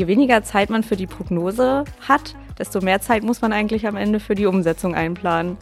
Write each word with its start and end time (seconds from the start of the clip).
je 0.00 0.06
weniger 0.06 0.42
Zeit 0.42 0.70
man 0.70 0.82
für 0.82 0.96
die 0.96 1.06
Prognose 1.06 1.84
hat, 2.00 2.34
desto 2.58 2.80
mehr 2.80 3.02
Zeit 3.02 3.22
muss 3.22 3.42
man 3.42 3.52
eigentlich 3.52 3.86
am 3.86 3.96
Ende 3.96 4.18
für 4.18 4.34
die 4.34 4.46
Umsetzung 4.46 4.94
einplanen. 4.94 5.58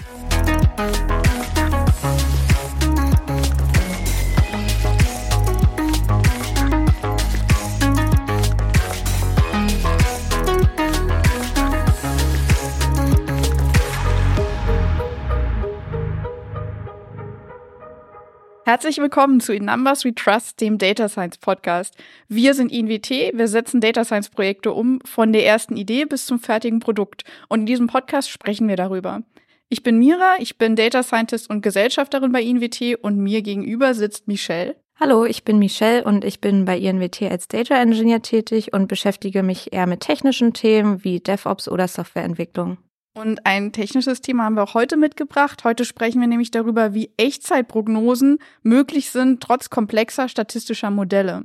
Herzlich 18.69 18.99
willkommen 18.99 19.41
zu 19.41 19.55
In 19.55 19.65
Numbers 19.65 20.05
We 20.05 20.15
Trust, 20.15 20.61
dem 20.61 20.77
Data 20.77 21.09
Science 21.09 21.39
Podcast. 21.39 21.97
Wir 22.29 22.53
sind 22.53 22.71
INWT, 22.71 23.33
wir 23.33 23.49
setzen 23.49 23.81
Data 23.81 24.05
Science 24.05 24.29
Projekte 24.29 24.73
um, 24.73 25.01
von 25.07 25.33
der 25.33 25.47
ersten 25.47 25.75
Idee 25.75 26.05
bis 26.05 26.27
zum 26.27 26.39
fertigen 26.39 26.79
Produkt. 26.79 27.25
Und 27.49 27.61
in 27.61 27.65
diesem 27.65 27.87
Podcast 27.87 28.29
sprechen 28.29 28.69
wir 28.69 28.77
darüber. 28.77 29.23
Ich 29.71 29.83
bin 29.83 29.99
Mira, 29.99 30.35
ich 30.39 30.59
bin 30.59 30.77
Data 30.77 31.03
Scientist 31.03 31.49
und 31.49 31.63
Gesellschafterin 31.63 32.31
bei 32.31 32.43
INWT 32.43 32.97
und 33.01 33.17
mir 33.17 33.41
gegenüber 33.41 33.95
sitzt 33.95 34.29
Michelle. 34.29 34.77
Hallo, 35.01 35.25
ich 35.25 35.45
bin 35.45 35.59
Michelle 35.59 36.05
und 36.05 36.23
ich 36.23 36.43
bin 36.43 36.67
bei 36.67 36.77
INWT 36.77 37.23
als 37.23 37.49
Data 37.49 37.75
Engineer 37.75 38.21
tätig 38.21 38.75
und 38.75 38.87
beschäftige 38.87 39.43
mich 39.43 39.73
eher 39.73 39.87
mit 39.87 40.01
technischen 40.01 40.53
Themen 40.53 41.03
wie 41.05 41.21
DevOps 41.21 41.69
oder 41.71 41.89
Softwareentwicklung. 41.89 42.77
Und 43.19 43.45
ein 43.47 43.73
technisches 43.73 44.21
Thema 44.21 44.45
haben 44.45 44.55
wir 44.55 44.63
auch 44.63 44.75
heute 44.75 44.97
mitgebracht. 44.97 45.65
Heute 45.65 45.85
sprechen 45.85 46.21
wir 46.21 46.29
nämlich 46.29 46.53
darüber, 46.53 46.95
wie 46.95 47.11
Echtzeitprognosen 47.17 48.39
möglich 48.63 49.11
sind, 49.11 49.43
trotz 49.43 49.71
komplexer 49.71 50.29
statistischer 50.29 50.91
Modelle. 50.91 51.43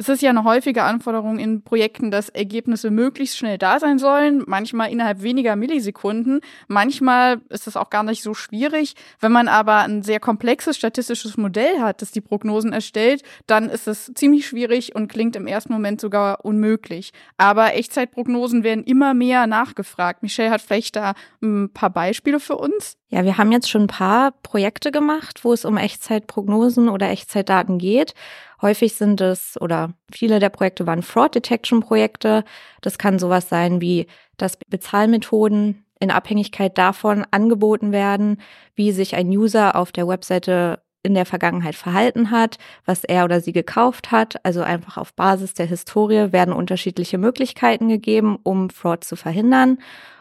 Es 0.00 0.08
ist 0.08 0.22
ja 0.22 0.30
eine 0.30 0.44
häufige 0.44 0.84
Anforderung 0.84 1.38
in 1.38 1.60
Projekten, 1.60 2.10
dass 2.10 2.30
Ergebnisse 2.30 2.90
möglichst 2.90 3.36
schnell 3.36 3.58
da 3.58 3.78
sein 3.78 3.98
sollen, 3.98 4.44
manchmal 4.46 4.90
innerhalb 4.90 5.20
weniger 5.20 5.56
Millisekunden. 5.56 6.40
Manchmal 6.68 7.42
ist 7.50 7.66
das 7.66 7.76
auch 7.76 7.90
gar 7.90 8.02
nicht 8.02 8.22
so 8.22 8.32
schwierig. 8.32 8.94
Wenn 9.20 9.30
man 9.30 9.46
aber 9.46 9.80
ein 9.80 10.02
sehr 10.02 10.18
komplexes 10.18 10.78
statistisches 10.78 11.36
Modell 11.36 11.80
hat, 11.80 12.00
das 12.00 12.12
die 12.12 12.22
Prognosen 12.22 12.72
erstellt, 12.72 13.24
dann 13.46 13.68
ist 13.68 13.86
es 13.88 14.10
ziemlich 14.14 14.46
schwierig 14.46 14.94
und 14.94 15.08
klingt 15.08 15.36
im 15.36 15.46
ersten 15.46 15.74
Moment 15.74 16.00
sogar 16.00 16.46
unmöglich. 16.46 17.12
Aber 17.36 17.74
Echtzeitprognosen 17.74 18.64
werden 18.64 18.84
immer 18.84 19.12
mehr 19.12 19.46
nachgefragt. 19.46 20.22
Michelle 20.22 20.50
hat 20.50 20.62
vielleicht 20.62 20.96
da 20.96 21.12
ein 21.42 21.68
paar 21.74 21.90
Beispiele 21.90 22.40
für 22.40 22.56
uns. 22.56 22.96
Ja, 23.10 23.24
wir 23.24 23.36
haben 23.38 23.50
jetzt 23.50 23.68
schon 23.68 23.82
ein 23.82 23.88
paar 23.88 24.30
Projekte 24.30 24.92
gemacht, 24.92 25.44
wo 25.44 25.52
es 25.52 25.64
um 25.64 25.76
Echtzeitprognosen 25.76 26.88
oder 26.88 27.10
Echtzeitdaten 27.10 27.76
geht. 27.76 28.14
Häufig 28.62 28.94
sind 28.94 29.20
es 29.20 29.60
oder 29.60 29.94
viele 30.12 30.38
der 30.38 30.50
Projekte 30.50 30.86
waren 30.86 31.02
Fraud 31.02 31.34
Detection 31.34 31.80
Projekte. 31.80 32.44
Das 32.82 32.98
kann 32.98 33.18
sowas 33.18 33.48
sein 33.48 33.80
wie, 33.80 34.06
dass 34.36 34.56
Bezahlmethoden 34.56 35.84
in 35.98 36.10
Abhängigkeit 36.10 36.76
davon 36.76 37.26
angeboten 37.30 37.92
werden, 37.92 38.40
wie 38.74 38.92
sich 38.92 39.14
ein 39.14 39.28
User 39.28 39.76
auf 39.76 39.92
der 39.92 40.08
Webseite 40.08 40.82
in 41.02 41.14
der 41.14 41.24
Vergangenheit 41.24 41.74
verhalten 41.74 42.30
hat, 42.30 42.58
was 42.84 43.04
er 43.04 43.24
oder 43.24 43.40
sie 43.40 43.52
gekauft 43.52 44.10
hat. 44.10 44.44
Also 44.44 44.62
einfach 44.62 44.98
auf 44.98 45.14
Basis 45.14 45.54
der 45.54 45.66
Historie 45.66 46.32
werden 46.32 46.52
unterschiedliche 46.52 47.16
Möglichkeiten 47.16 47.88
gegeben, 47.88 48.38
um 48.42 48.68
Fraud 48.68 49.04
zu 49.04 49.16
verhindern. 49.16 49.78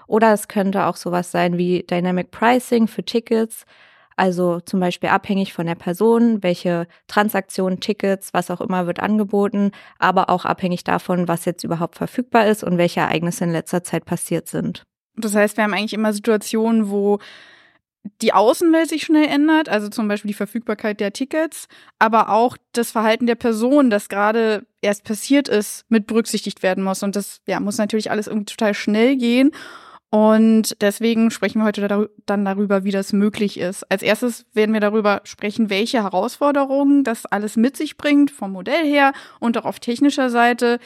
Oder 0.08 0.34
es 0.34 0.48
könnte 0.48 0.86
auch 0.86 0.96
sowas 0.96 1.32
sein 1.32 1.58
wie 1.58 1.84
Dynamic 1.84 2.32
Pricing 2.32 2.88
für 2.88 3.04
Tickets. 3.04 3.66
Also 4.20 4.60
zum 4.60 4.82
Beispiel 4.82 5.08
abhängig 5.08 5.54
von 5.54 5.66
der 5.66 5.76
Person, 5.76 6.44
welche 6.44 6.88
Transaktionen, 7.08 7.80
Tickets, 7.80 8.34
was 8.34 8.52
auch 8.52 8.60
immer 8.60 8.86
wird 8.86 9.00
angeboten, 9.00 9.72
aber 9.98 10.30
auch 10.30 10.44
abhängig 10.44 10.84
davon, 10.84 11.30
was 11.30 11.46
jetzt 11.46 11.64
überhaupt 11.64 11.96
verfügbar 11.96 12.46
ist 12.48 12.66
und 12.66 12.78
welche 12.78 13.00
Ereignisse 13.00 13.46
in 13.46 13.54
letzter 13.54 13.82
Zeit 13.82 14.04
passiert 14.04 14.50
sind. 14.50 14.84
Das 15.16 15.36
heißt, 15.36 15.56
wir 15.56 15.64
haben 15.64 15.74
eigentlich 15.74 15.94
immer 15.94 16.12
Situationen, 16.12 16.90
wo 16.90 17.20
die 18.22 18.34
Außenwelt 18.34 18.90
sich 18.90 19.04
schnell 19.04 19.26
ändert, 19.26 19.70
also 19.70 19.88
zum 19.88 20.10
Beispiel 20.10 20.28
die 20.28 20.36
Verfügbarkeit 20.36 21.00
der 21.00 21.14
Tickets, 21.14 21.70
aber 21.98 22.28
auch 22.28 22.58
das 22.74 22.92
Verhalten 22.92 23.26
der 23.26 23.36
Person, 23.36 23.90
das 23.90 24.10
gerade 24.10 24.66
erst 24.82 25.06
passiert 25.06 25.48
ist, 25.48 25.86
mit 25.88 26.08
berücksichtigt 26.08 26.62
werden 26.62 26.84
muss. 26.84 27.04
Und 27.04 27.16
das 27.16 27.40
ja, 27.48 27.62
muss 27.62 27.78
natürlich 27.78 28.12
alles 28.12 28.28
irgendwie 28.28 28.54
total 28.54 28.74
schnell 28.74 29.16
gehen. 29.16 29.52
Und 30.12 30.82
deswegen 30.82 31.30
sprechen 31.30 31.60
wir 31.60 31.66
heute 31.66 32.10
dann 32.26 32.46
darüber, 32.46 32.84
wie 32.84 32.92
das 32.92 33.14
möglich 33.14 33.60
ist. 33.60 33.90
Als 33.92 34.02
erstes 34.02 34.46
werden 34.54 34.74
wir 34.74 34.80
darüber 34.80 35.22
sprechen, 35.24 35.70
welche 35.70 36.02
Herausforderungen 36.02 37.04
das 37.04 37.28
alles 37.28 37.58
mit 37.58 37.78
sich 37.78 37.96
bringt, 37.96 38.32
vom 38.32 38.52
Modell 38.52 38.86
her 38.86 39.14
und 39.40 39.56
auch 39.58 39.66
auf 39.66 39.80
technischer 39.80 40.32
Seite. 40.32 40.80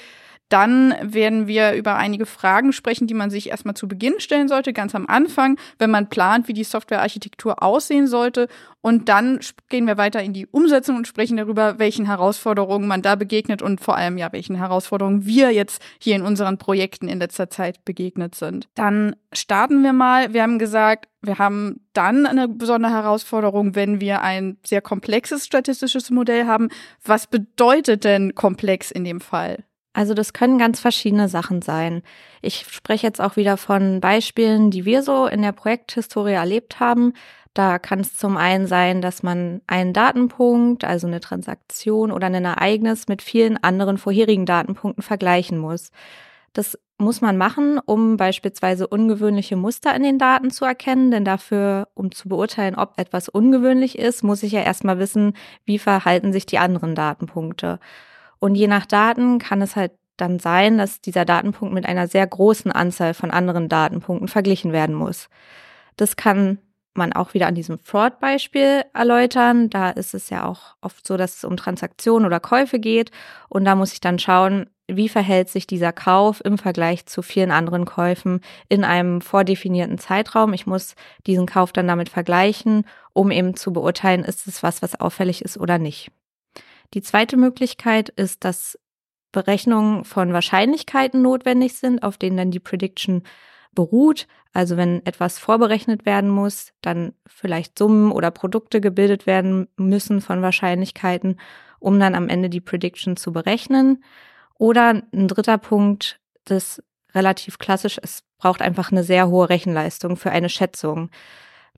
Dann 0.53 0.93
werden 1.01 1.47
wir 1.47 1.73
über 1.73 1.95
einige 1.95 2.27
Fragen 2.27 2.73
sprechen, 2.73 3.07
die 3.07 3.15
man 3.15 3.31
sich 3.31 3.49
erstmal 3.49 3.73
zu 3.73 3.87
Beginn 3.87 4.19
stellen 4.19 4.47
sollte, 4.47 4.71
ganz 4.71 4.93
am 4.93 5.07
Anfang, 5.07 5.57
wenn 5.79 5.89
man 5.89 6.09
plant, 6.09 6.47
wie 6.47 6.53
die 6.53 6.63
Softwarearchitektur 6.63 7.63
aussehen 7.63 8.05
sollte. 8.05 8.47
Und 8.79 9.09
dann 9.09 9.39
gehen 9.69 9.87
wir 9.87 9.97
weiter 9.97 10.21
in 10.21 10.31
die 10.31 10.45
Umsetzung 10.45 10.97
und 10.97 11.07
sprechen 11.07 11.37
darüber, 11.37 11.79
welchen 11.79 12.05
Herausforderungen 12.05 12.87
man 12.87 13.01
da 13.01 13.15
begegnet 13.15 13.63
und 13.63 13.81
vor 13.81 13.97
allem 13.97 14.19
ja, 14.19 14.31
welchen 14.31 14.55
Herausforderungen 14.55 15.25
wir 15.25 15.49
jetzt 15.49 15.81
hier 15.97 16.15
in 16.15 16.21
unseren 16.21 16.59
Projekten 16.59 17.07
in 17.07 17.17
letzter 17.17 17.49
Zeit 17.49 17.83
begegnet 17.83 18.35
sind. 18.35 18.67
Dann 18.75 19.15
starten 19.31 19.81
wir 19.81 19.93
mal. 19.93 20.35
Wir 20.35 20.43
haben 20.43 20.59
gesagt, 20.59 21.07
wir 21.23 21.39
haben 21.39 21.81
dann 21.93 22.27
eine 22.27 22.47
besondere 22.47 22.93
Herausforderung, 22.93 23.73
wenn 23.73 23.99
wir 23.99 24.21
ein 24.21 24.57
sehr 24.63 24.81
komplexes 24.81 25.47
statistisches 25.47 26.11
Modell 26.11 26.45
haben. 26.45 26.69
Was 27.03 27.25
bedeutet 27.25 28.03
denn 28.03 28.35
komplex 28.35 28.91
in 28.91 29.03
dem 29.03 29.19
Fall? 29.19 29.63
Also 29.93 30.15
das 30.15 30.33
können 30.33 30.57
ganz 30.57 30.79
verschiedene 30.79 31.29
Sachen 31.29 31.61
sein. 31.61 32.01
Ich 32.41 32.65
spreche 32.69 33.05
jetzt 33.05 33.21
auch 33.21 33.35
wieder 33.35 33.57
von 33.57 34.01
Beispielen, 34.01 34.71
die 34.71 34.85
wir 34.85 35.03
so 35.03 35.27
in 35.27 35.43
der 35.43 35.51
Projekthistorie 35.51 36.33
erlebt 36.33 36.79
haben. 36.79 37.13
Da 37.53 37.77
kann 37.77 37.99
es 37.99 38.17
zum 38.17 38.35
einen 38.35 38.65
sein, 38.65 39.01
dass 39.01 39.21
man 39.21 39.61
einen 39.67 39.93
Datenpunkt, 39.93 40.83
also 40.83 41.05
eine 41.05 41.19
Transaktion 41.19 42.11
oder 42.11 42.25
ein 42.27 42.45
Ereignis 42.45 43.07
mit 43.07 43.21
vielen 43.21 43.63
anderen 43.63 43.99
vorherigen 43.99 44.47
Datenpunkten 44.47 45.03
vergleichen 45.03 45.59
muss. 45.59 45.91
Das 46.53 46.79
muss 46.97 47.21
man 47.21 47.37
machen, 47.37 47.79
um 47.85 48.17
beispielsweise 48.17 48.87
ungewöhnliche 48.87 49.55
Muster 49.55 49.95
in 49.95 50.03
den 50.03 50.17
Daten 50.19 50.49
zu 50.51 50.65
erkennen, 50.65 51.11
denn 51.11 51.25
dafür, 51.25 51.87
um 51.93 52.11
zu 52.11 52.29
beurteilen, 52.29 52.75
ob 52.75 52.97
etwas 52.97 53.29
ungewöhnlich 53.29 53.97
ist, 53.99 54.23
muss 54.23 54.43
ich 54.43 54.53
ja 54.53 54.61
erstmal 54.61 54.99
wissen, 54.99 55.33
wie 55.65 55.79
verhalten 55.79 56.33
sich 56.33 56.45
die 56.45 56.59
anderen 56.59 56.95
Datenpunkte. 56.95 57.79
Und 58.43 58.55
je 58.55 58.67
nach 58.67 58.85
Daten 58.85 59.39
kann 59.39 59.61
es 59.61 59.77
halt 59.77 59.93
dann 60.17 60.37
sein, 60.37 60.77
dass 60.77 60.99
dieser 60.99 61.23
Datenpunkt 61.23 61.73
mit 61.73 61.85
einer 61.85 62.09
sehr 62.09 62.27
großen 62.27 62.73
Anzahl 62.73 63.13
von 63.13 63.31
anderen 63.31 63.69
Datenpunkten 63.69 64.27
verglichen 64.27 64.73
werden 64.73 64.95
muss. 64.95 65.29
Das 65.95 66.17
kann 66.17 66.57
man 66.93 67.13
auch 67.13 67.33
wieder 67.33 67.47
an 67.47 67.55
diesem 67.55 67.79
Fraud-Beispiel 67.79 68.83
erläutern. 68.93 69.69
Da 69.69 69.91
ist 69.91 70.13
es 70.13 70.29
ja 70.29 70.45
auch 70.45 70.75
oft 70.81 71.07
so, 71.07 71.15
dass 71.15 71.37
es 71.37 71.45
um 71.45 71.55
Transaktionen 71.55 72.25
oder 72.25 72.41
Käufe 72.41 72.79
geht. 72.79 73.11
Und 73.47 73.63
da 73.63 73.75
muss 73.75 73.93
ich 73.93 74.01
dann 74.01 74.19
schauen, 74.19 74.69
wie 74.89 75.07
verhält 75.07 75.47
sich 75.47 75.65
dieser 75.65 75.93
Kauf 75.93 76.41
im 76.43 76.57
Vergleich 76.57 77.05
zu 77.05 77.21
vielen 77.21 77.51
anderen 77.51 77.85
Käufen 77.85 78.41
in 78.67 78.83
einem 78.83 79.21
vordefinierten 79.21 79.99
Zeitraum. 79.99 80.51
Ich 80.51 80.67
muss 80.67 80.95
diesen 81.27 81.45
Kauf 81.45 81.71
dann 81.71 81.87
damit 81.87 82.09
vergleichen, 82.09 82.85
um 83.13 83.31
eben 83.31 83.55
zu 83.55 83.71
beurteilen, 83.71 84.25
ist 84.25 84.47
es 84.47 84.63
was, 84.63 84.81
was 84.81 84.99
auffällig 84.99 85.45
ist 85.45 85.57
oder 85.57 85.77
nicht. 85.77 86.11
Die 86.93 87.01
zweite 87.01 87.37
Möglichkeit 87.37 88.09
ist, 88.09 88.43
dass 88.43 88.79
Berechnungen 89.31 90.05
von 90.05 90.31
Wahrscheinlichkeiten 90.31 91.21
notwendig 91.21 91.73
sind, 91.75 92.03
auf 92.03 92.17
denen 92.17 92.37
dann 92.37 92.51
die 92.51 92.59
Prediction 92.59 93.23
beruht. 93.73 94.27
Also 94.53 94.77
wenn 94.77 95.03
etwas 95.05 95.39
vorberechnet 95.39 96.05
werden 96.05 96.29
muss, 96.29 96.71
dann 96.81 97.13
vielleicht 97.25 97.79
Summen 97.79 98.11
oder 98.11 98.29
Produkte 98.29 98.79
gebildet 98.79 99.25
werden 99.25 99.67
müssen 99.75 100.21
von 100.21 100.43
Wahrscheinlichkeiten, 100.43 101.39
um 101.79 101.99
dann 101.99 102.13
am 102.13 102.29
Ende 102.29 102.49
die 102.49 102.61
Prediction 102.61 103.17
zu 103.17 103.33
berechnen. 103.33 104.03
Oder 104.59 105.01
ein 105.11 105.27
dritter 105.27 105.57
Punkt, 105.57 106.19
das 106.45 106.83
relativ 107.15 107.57
klassisch, 107.57 107.99
es 108.01 108.23
braucht 108.37 108.61
einfach 108.61 108.91
eine 108.91 109.03
sehr 109.03 109.27
hohe 109.27 109.49
Rechenleistung 109.49 110.15
für 110.15 110.31
eine 110.31 110.49
Schätzung. 110.49 111.09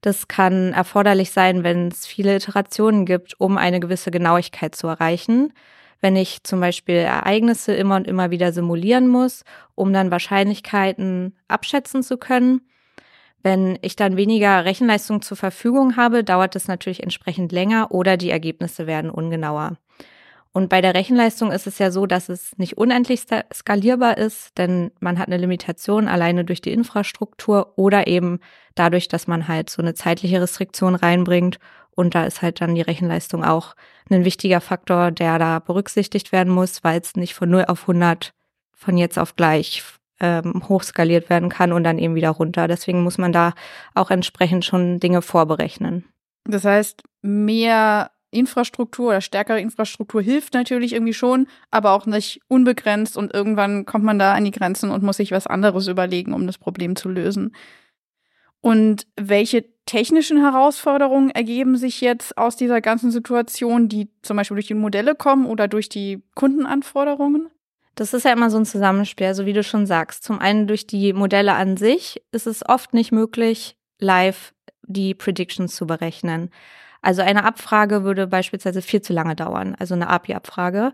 Das 0.06 0.28
kann 0.28 0.72
erforderlich 0.74 1.32
sein, 1.32 1.64
wenn 1.64 1.88
es 1.88 2.06
viele 2.06 2.36
Iterationen 2.36 3.08
gibt, 3.08 3.40
um 3.40 3.58
eine 3.58 3.80
gewisse 3.80 4.12
Genauigkeit 4.12 4.76
zu 4.76 4.86
erreichen. 4.86 5.52
Wenn 6.00 6.16
ich 6.16 6.44
zum 6.44 6.60
Beispiel 6.60 6.98
Ereignisse 6.98 7.74
immer 7.74 7.96
und 7.96 8.06
immer 8.06 8.30
wieder 8.30 8.54
simulieren 8.54 9.08
muss, 9.08 9.44
um 9.74 9.92
dann 9.94 10.12
Wahrscheinlichkeiten 10.12 11.36
abschätzen 11.48 12.04
zu 12.04 12.18
können. 12.18 12.62
Wenn 13.42 13.80
ich 13.82 13.96
dann 13.96 14.16
weniger 14.16 14.64
Rechenleistung 14.64 15.24
zur 15.24 15.38
Verfügung 15.38 15.96
habe, 15.98 16.24
dauert 16.24 16.56
es 16.56 16.68
natürlich 16.68 17.02
entsprechend 17.02 17.52
länger 17.52 17.92
oder 17.92 18.16
die 18.16 18.30
Ergebnisse 18.30 18.86
werden 18.86 19.10
ungenauer. 19.10 19.76
Und 20.56 20.70
bei 20.70 20.80
der 20.80 20.94
Rechenleistung 20.94 21.52
ist 21.52 21.68
es 21.68 21.80
ja 21.80 21.92
so, 21.92 22.06
dass 22.06 22.30
es 22.30 22.58
nicht 22.58 22.78
unendlich 22.78 23.26
skalierbar 23.54 24.18
ist, 24.18 24.58
denn 24.58 24.90
man 25.02 25.20
hat 25.20 25.28
eine 25.28 25.36
Limitation 25.36 26.08
alleine 26.08 26.46
durch 26.46 26.62
die 26.62 26.72
Infrastruktur 26.72 27.74
oder 27.76 28.08
eben 28.08 28.40
dadurch, 28.74 29.10
dass 29.10 29.28
man 29.28 29.50
halt 29.50 29.70
so 29.70 29.82
eine 29.82 29.96
zeitliche 29.96 30.40
Restriktion 30.40 30.96
reinbringt. 30.96 31.60
Und 31.92 32.16
da 32.16 32.24
ist 32.24 32.42
halt 32.42 32.62
dann 32.62 32.74
die 32.74 32.82
Rechenleistung 32.82 33.44
auch 33.44 33.76
ein 34.10 34.24
wichtiger 34.24 34.62
Faktor, 34.62 35.12
der 35.12 35.40
da 35.40 35.60
berücksichtigt 35.60 36.32
werden 36.32 36.54
muss, 36.54 36.86
weil 36.86 37.02
es 37.02 37.18
nicht 37.18 37.34
von 37.34 37.50
0 37.50 37.66
auf 37.68 37.82
100 37.82 38.34
von 38.72 38.98
jetzt 38.98 39.20
auf 39.20 39.36
gleich 39.36 39.84
ähm, 40.22 40.64
hochskaliert 40.70 41.30
werden 41.30 41.50
kann 41.50 41.74
und 41.74 41.84
dann 41.84 42.00
eben 42.00 42.16
wieder 42.16 42.30
runter. 42.30 42.70
Deswegen 42.70 43.04
muss 43.04 43.18
man 43.18 43.34
da 43.34 43.56
auch 43.94 44.10
entsprechend 44.10 44.64
schon 44.64 45.02
Dinge 45.02 45.22
vorberechnen. 45.22 46.06
Das 46.46 46.64
heißt, 46.64 47.04
mehr 47.22 48.12
Infrastruktur 48.36 49.10
oder 49.10 49.22
stärkere 49.22 49.60
Infrastruktur 49.60 50.22
hilft 50.22 50.54
natürlich 50.54 50.94
irgendwie 50.94 51.14
schon, 51.14 51.48
aber 51.72 51.92
auch 51.92 52.06
nicht 52.06 52.42
unbegrenzt 52.48 53.18
und 53.18 53.34
irgendwann 53.34 53.86
kommt 53.86 54.06
man 54.06 54.20
da 54.20 54.34
an 54.34 54.46
die 54.46 54.52
Grenzen 54.52 54.92
und 54.92 55.04
muss 55.04 55.18
sich 55.18 55.32
was 55.32 55.48
anderes 55.48 55.88
überlegen, 55.88 56.34
um 56.34 56.46
das 56.48 56.58
Problem 56.58 56.96
zu 56.96 57.10
lösen. 57.10 57.56
Und 58.62 59.06
welche 59.16 59.64
technischen 59.86 60.42
Herausforderungen 60.42 61.30
ergeben 61.30 61.78
sich 61.78 62.02
jetzt 62.02 62.38
aus 62.38 62.56
dieser 62.56 62.82
ganzen 62.82 63.12
Situation, 63.12 63.90
die 63.90 64.10
zum 64.24 64.38
Beispiel 64.38 64.56
durch 64.56 64.68
die 64.68 64.74
Modelle 64.74 65.14
kommen 65.14 65.46
oder 65.46 65.68
durch 65.68 65.88
die 65.88 66.24
Kundenanforderungen? 66.34 67.50
Das 67.94 68.14
ist 68.14 68.26
ja 68.26 68.34
immer 68.34 68.50
so 68.50 68.58
ein 68.58 68.66
Zusammenspiel, 68.66 69.34
so 69.36 69.46
wie 69.46 69.54
du 69.54 69.64
schon 69.64 69.86
sagst. 69.86 70.24
Zum 70.24 70.40
einen 70.40 70.68
durch 70.68 70.88
die 70.88 71.14
Modelle 71.14 71.54
an 71.54 71.78
sich 71.78 72.22
ist 72.32 72.48
es 72.48 72.68
oft 72.68 72.94
nicht 72.94 73.12
möglich, 73.12 73.78
live 74.00 74.54
die 74.82 75.14
Predictions 75.14 75.76
zu 75.76 75.88
berechnen. 75.88 76.50
Also 77.06 77.22
eine 77.22 77.44
Abfrage 77.44 78.04
würde 78.04 78.26
beispielsweise 78.26 78.82
viel 78.82 79.00
zu 79.00 79.14
lange 79.14 79.36
dauern, 79.36 79.76
also 79.78 79.94
eine 79.94 80.10
API-Abfrage 80.10 80.94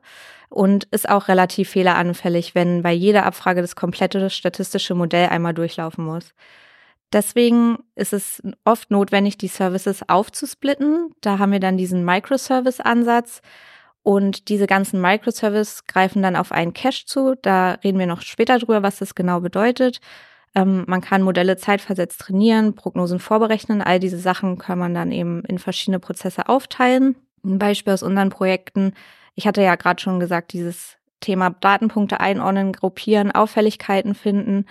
und 0.49 0.83
ist 0.91 1.07
auch 1.07 1.29
relativ 1.29 1.69
fehleranfällig, 1.69 2.53
wenn 2.53 2.83
bei 2.83 2.91
jeder 2.91 3.25
Abfrage 3.25 3.61
das 3.61 3.77
komplette 3.77 4.29
statistische 4.29 4.93
Modell 4.93 5.29
einmal 5.29 5.53
durchlaufen 5.53 6.03
muss. 6.03 6.33
Deswegen 7.13 7.77
ist 7.95 8.11
es 8.11 8.43
oft 8.65 8.91
notwendig, 8.91 9.37
die 9.37 9.47
Services 9.47 10.01
aufzusplitten. 10.09 11.15
Da 11.21 11.39
haben 11.39 11.53
wir 11.53 11.61
dann 11.61 11.77
diesen 11.77 12.03
Microservice-Ansatz. 12.03 13.41
Und 14.03 14.49
diese 14.49 14.67
ganzen 14.67 14.99
Microservices 14.99 15.85
greifen 15.87 16.21
dann 16.21 16.35
auf 16.35 16.51
einen 16.51 16.73
Cache 16.73 17.05
zu. 17.05 17.35
Da 17.41 17.73
reden 17.85 17.99
wir 17.99 18.07
noch 18.07 18.21
später 18.21 18.59
drüber, 18.59 18.83
was 18.83 18.97
das 18.97 19.15
genau 19.15 19.39
bedeutet. 19.39 20.01
Ähm, 20.53 20.83
man 20.87 21.01
kann 21.01 21.21
Modelle 21.21 21.57
zeitversetzt 21.57 22.21
trainieren, 22.21 22.75
Prognosen 22.75 23.19
vorberechnen. 23.19 23.81
All 23.81 23.99
diese 23.99 24.19
Sachen 24.19 24.57
kann 24.57 24.79
man 24.79 24.93
dann 24.93 25.11
eben 25.11 25.43
in 25.45 25.59
verschiedene 25.59 25.99
Prozesse 25.99 26.49
aufteilen. 26.49 27.15
Ein 27.43 27.59
Beispiel 27.59 27.93
aus 27.93 28.03
unseren 28.03 28.29
Projekten. 28.29 28.93
Ich 29.35 29.47
hatte 29.47 29.61
ja 29.61 29.75
gerade 29.75 30.01
schon 30.01 30.19
gesagt, 30.19 30.53
dieses 30.53 30.97
Thema 31.21 31.51
Datenpunkte 31.51 32.19
einordnen, 32.19 32.73
gruppieren, 32.73 33.31
Auffälligkeiten 33.31 34.15
finden. 34.15 34.65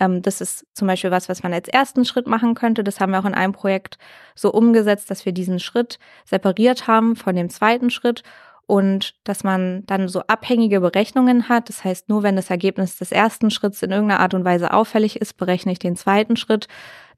Ähm, 0.00 0.22
das 0.22 0.40
ist 0.40 0.66
zum 0.72 0.86
Beispiel 0.86 1.10
was, 1.10 1.28
was 1.28 1.42
man 1.42 1.52
als 1.52 1.68
ersten 1.68 2.04
Schritt 2.04 2.26
machen 2.26 2.54
könnte. 2.54 2.82
Das 2.82 3.00
haben 3.00 3.12
wir 3.12 3.18
auch 3.18 3.26
in 3.26 3.34
einem 3.34 3.52
Projekt 3.52 3.98
so 4.34 4.50
umgesetzt, 4.52 5.10
dass 5.10 5.26
wir 5.26 5.32
diesen 5.32 5.60
Schritt 5.60 5.98
separiert 6.24 6.86
haben 6.86 7.16
von 7.16 7.36
dem 7.36 7.50
zweiten 7.50 7.90
Schritt 7.90 8.22
und 8.66 9.14
dass 9.24 9.44
man 9.44 9.84
dann 9.86 10.08
so 10.08 10.22
abhängige 10.22 10.80
Berechnungen 10.80 11.48
hat. 11.48 11.68
Das 11.68 11.84
heißt, 11.84 12.08
nur 12.08 12.22
wenn 12.22 12.36
das 12.36 12.50
Ergebnis 12.50 12.96
des 12.96 13.12
ersten 13.12 13.50
Schritts 13.50 13.82
in 13.82 13.92
irgendeiner 13.92 14.20
Art 14.20 14.34
und 14.34 14.44
Weise 14.44 14.72
auffällig 14.72 15.20
ist, 15.20 15.34
berechne 15.34 15.72
ich 15.72 15.78
den 15.78 15.96
zweiten 15.96 16.36
Schritt. 16.36 16.66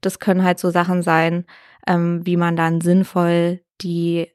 Das 0.01 0.19
können 0.19 0.43
halt 0.43 0.59
so 0.59 0.69
Sachen 0.69 1.01
sein, 1.01 1.45
ähm, 1.87 2.25
wie 2.25 2.37
man 2.37 2.55
dann 2.55 2.81
sinnvoll 2.81 3.61
die 3.81 4.27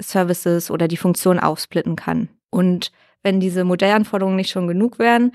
Services 0.00 0.70
oder 0.70 0.88
die 0.88 0.96
Funktion 0.96 1.40
aufsplitten 1.40 1.96
kann. 1.96 2.28
Und 2.50 2.92
wenn 3.22 3.40
diese 3.40 3.64
Modellanforderungen 3.64 4.36
nicht 4.36 4.50
schon 4.50 4.68
genug 4.68 4.98
wären, 4.98 5.32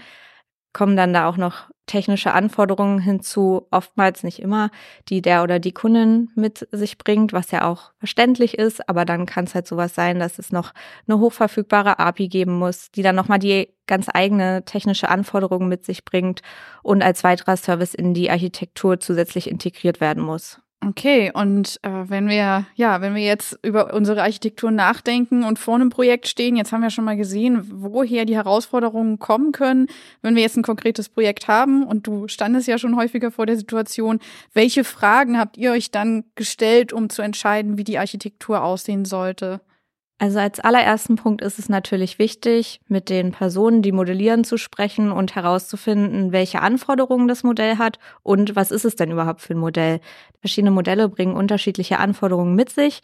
kommen 0.73 0.95
dann 0.95 1.13
da 1.13 1.27
auch 1.27 1.37
noch 1.37 1.69
technische 1.85 2.33
Anforderungen 2.33 2.99
hinzu, 2.99 3.67
oftmals 3.71 4.23
nicht 4.23 4.39
immer, 4.39 4.69
die 5.09 5.21
der 5.21 5.43
oder 5.43 5.59
die 5.59 5.71
Kundin 5.71 6.29
mit 6.35 6.67
sich 6.71 6.97
bringt, 6.97 7.33
was 7.33 7.51
ja 7.51 7.69
auch 7.69 7.91
verständlich 7.99 8.57
ist, 8.57 8.87
aber 8.89 9.05
dann 9.05 9.25
kann 9.25 9.45
es 9.45 9.55
halt 9.55 9.67
sowas 9.67 9.95
sein, 9.95 10.19
dass 10.19 10.39
es 10.39 10.51
noch 10.51 10.73
eine 11.07 11.19
hochverfügbare 11.19 11.99
API 11.99 12.27
geben 12.27 12.57
muss, 12.57 12.91
die 12.91 13.03
dann 13.03 13.15
nochmal 13.15 13.39
die 13.39 13.69
ganz 13.87 14.07
eigene 14.13 14.65
technische 14.65 15.09
Anforderungen 15.09 15.69
mit 15.69 15.85
sich 15.85 16.05
bringt 16.05 16.41
und 16.81 17.03
als 17.03 17.23
weiterer 17.23 17.57
Service 17.57 17.93
in 17.93 18.13
die 18.13 18.31
Architektur 18.31 18.99
zusätzlich 18.99 19.49
integriert 19.49 20.01
werden 20.01 20.23
muss. 20.23 20.59
Okay, 20.87 21.31
und 21.33 21.79
äh, 21.81 21.89
wenn 21.89 22.27
wir, 22.27 22.67
ja, 22.75 23.01
wenn 23.01 23.15
wir 23.15 23.23
jetzt 23.23 23.57
über 23.63 23.91
unsere 23.95 24.21
Architektur 24.21 24.69
nachdenken 24.69 25.43
und 25.43 25.57
vor 25.57 25.73
einem 25.73 25.89
Projekt 25.89 26.27
stehen, 26.27 26.55
jetzt 26.55 26.71
haben 26.71 26.83
wir 26.83 26.91
schon 26.91 27.05
mal 27.05 27.17
gesehen, 27.17 27.65
woher 27.71 28.25
die 28.25 28.35
Herausforderungen 28.35 29.17
kommen 29.17 29.51
können. 29.51 29.87
Wenn 30.21 30.35
wir 30.35 30.43
jetzt 30.43 30.57
ein 30.57 30.63
konkretes 30.63 31.09
Projekt 31.09 31.47
haben 31.47 31.87
und 31.87 32.05
du 32.05 32.27
standest 32.27 32.67
ja 32.67 32.77
schon 32.77 32.95
häufiger 32.95 33.31
vor 33.31 33.47
der 33.47 33.57
Situation, 33.57 34.19
welche 34.53 34.83
Fragen 34.83 35.39
habt 35.39 35.57
ihr 35.57 35.71
euch 35.71 35.89
dann 35.89 36.23
gestellt, 36.35 36.93
um 36.93 37.09
zu 37.09 37.23
entscheiden, 37.23 37.79
wie 37.79 37.83
die 37.83 37.97
Architektur 37.97 38.63
aussehen 38.63 39.05
sollte? 39.05 39.61
Also 40.17 40.39
als 40.39 40.61
allerersten 40.61 41.17
Punkt 41.17 41.41
ist 41.41 41.59
es 41.59 41.67
natürlich 41.67 42.19
wichtig, 42.19 42.79
mit 42.87 43.09
den 43.09 43.31
Personen, 43.33 43.81
die 43.81 43.91
modellieren, 43.91 44.45
zu 44.45 44.57
sprechen 44.57 45.11
und 45.11 45.35
herauszufinden, 45.35 46.31
welche 46.31 46.61
Anforderungen 46.61 47.27
das 47.27 47.43
Modell 47.43 47.77
hat 47.77 47.99
und 48.23 48.55
was 48.55 48.71
ist 48.71 48.85
es 48.85 48.95
denn 48.95 49.11
überhaupt 49.11 49.41
für 49.41 49.53
ein 49.53 49.59
Modell. 49.59 49.99
Verschiedene 50.39 50.71
Modelle 50.71 51.09
bringen 51.09 51.35
unterschiedliche 51.35 51.99
Anforderungen 51.99 52.55
mit 52.55 52.69
sich. 52.69 53.01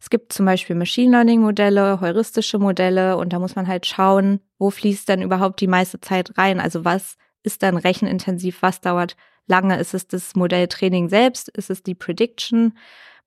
Es 0.00 0.08
gibt 0.08 0.32
zum 0.32 0.46
Beispiel 0.46 0.74
Machine 0.74 1.10
Learning 1.10 1.42
Modelle, 1.42 2.00
heuristische 2.00 2.58
Modelle 2.58 3.18
und 3.18 3.34
da 3.34 3.38
muss 3.38 3.56
man 3.56 3.68
halt 3.68 3.84
schauen, 3.84 4.40
wo 4.58 4.70
fließt 4.70 5.06
denn 5.08 5.20
überhaupt 5.20 5.60
die 5.60 5.66
meiste 5.66 6.00
Zeit 6.00 6.36
rein? 6.38 6.60
Also 6.60 6.84
was 6.84 7.16
ist 7.42 7.62
dann 7.62 7.76
rechenintensiv, 7.76 8.62
was 8.62 8.80
dauert 8.80 9.16
lange? 9.46 9.78
Ist 9.78 9.92
es 9.92 10.08
das 10.08 10.34
Modelltraining 10.34 11.10
selbst? 11.10 11.50
Ist 11.50 11.68
es 11.68 11.82
die 11.82 11.94
Prediction? 11.94 12.72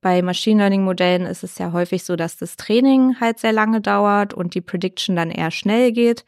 Bei 0.00 0.22
Machine 0.22 0.58
Learning 0.60 0.84
Modellen 0.84 1.26
ist 1.26 1.42
es 1.42 1.58
ja 1.58 1.72
häufig 1.72 2.04
so, 2.04 2.14
dass 2.14 2.36
das 2.36 2.56
Training 2.56 3.16
halt 3.20 3.40
sehr 3.40 3.52
lange 3.52 3.80
dauert 3.80 4.32
und 4.32 4.54
die 4.54 4.60
Prediction 4.60 5.16
dann 5.16 5.30
eher 5.30 5.50
schnell 5.50 5.92
geht. 5.92 6.24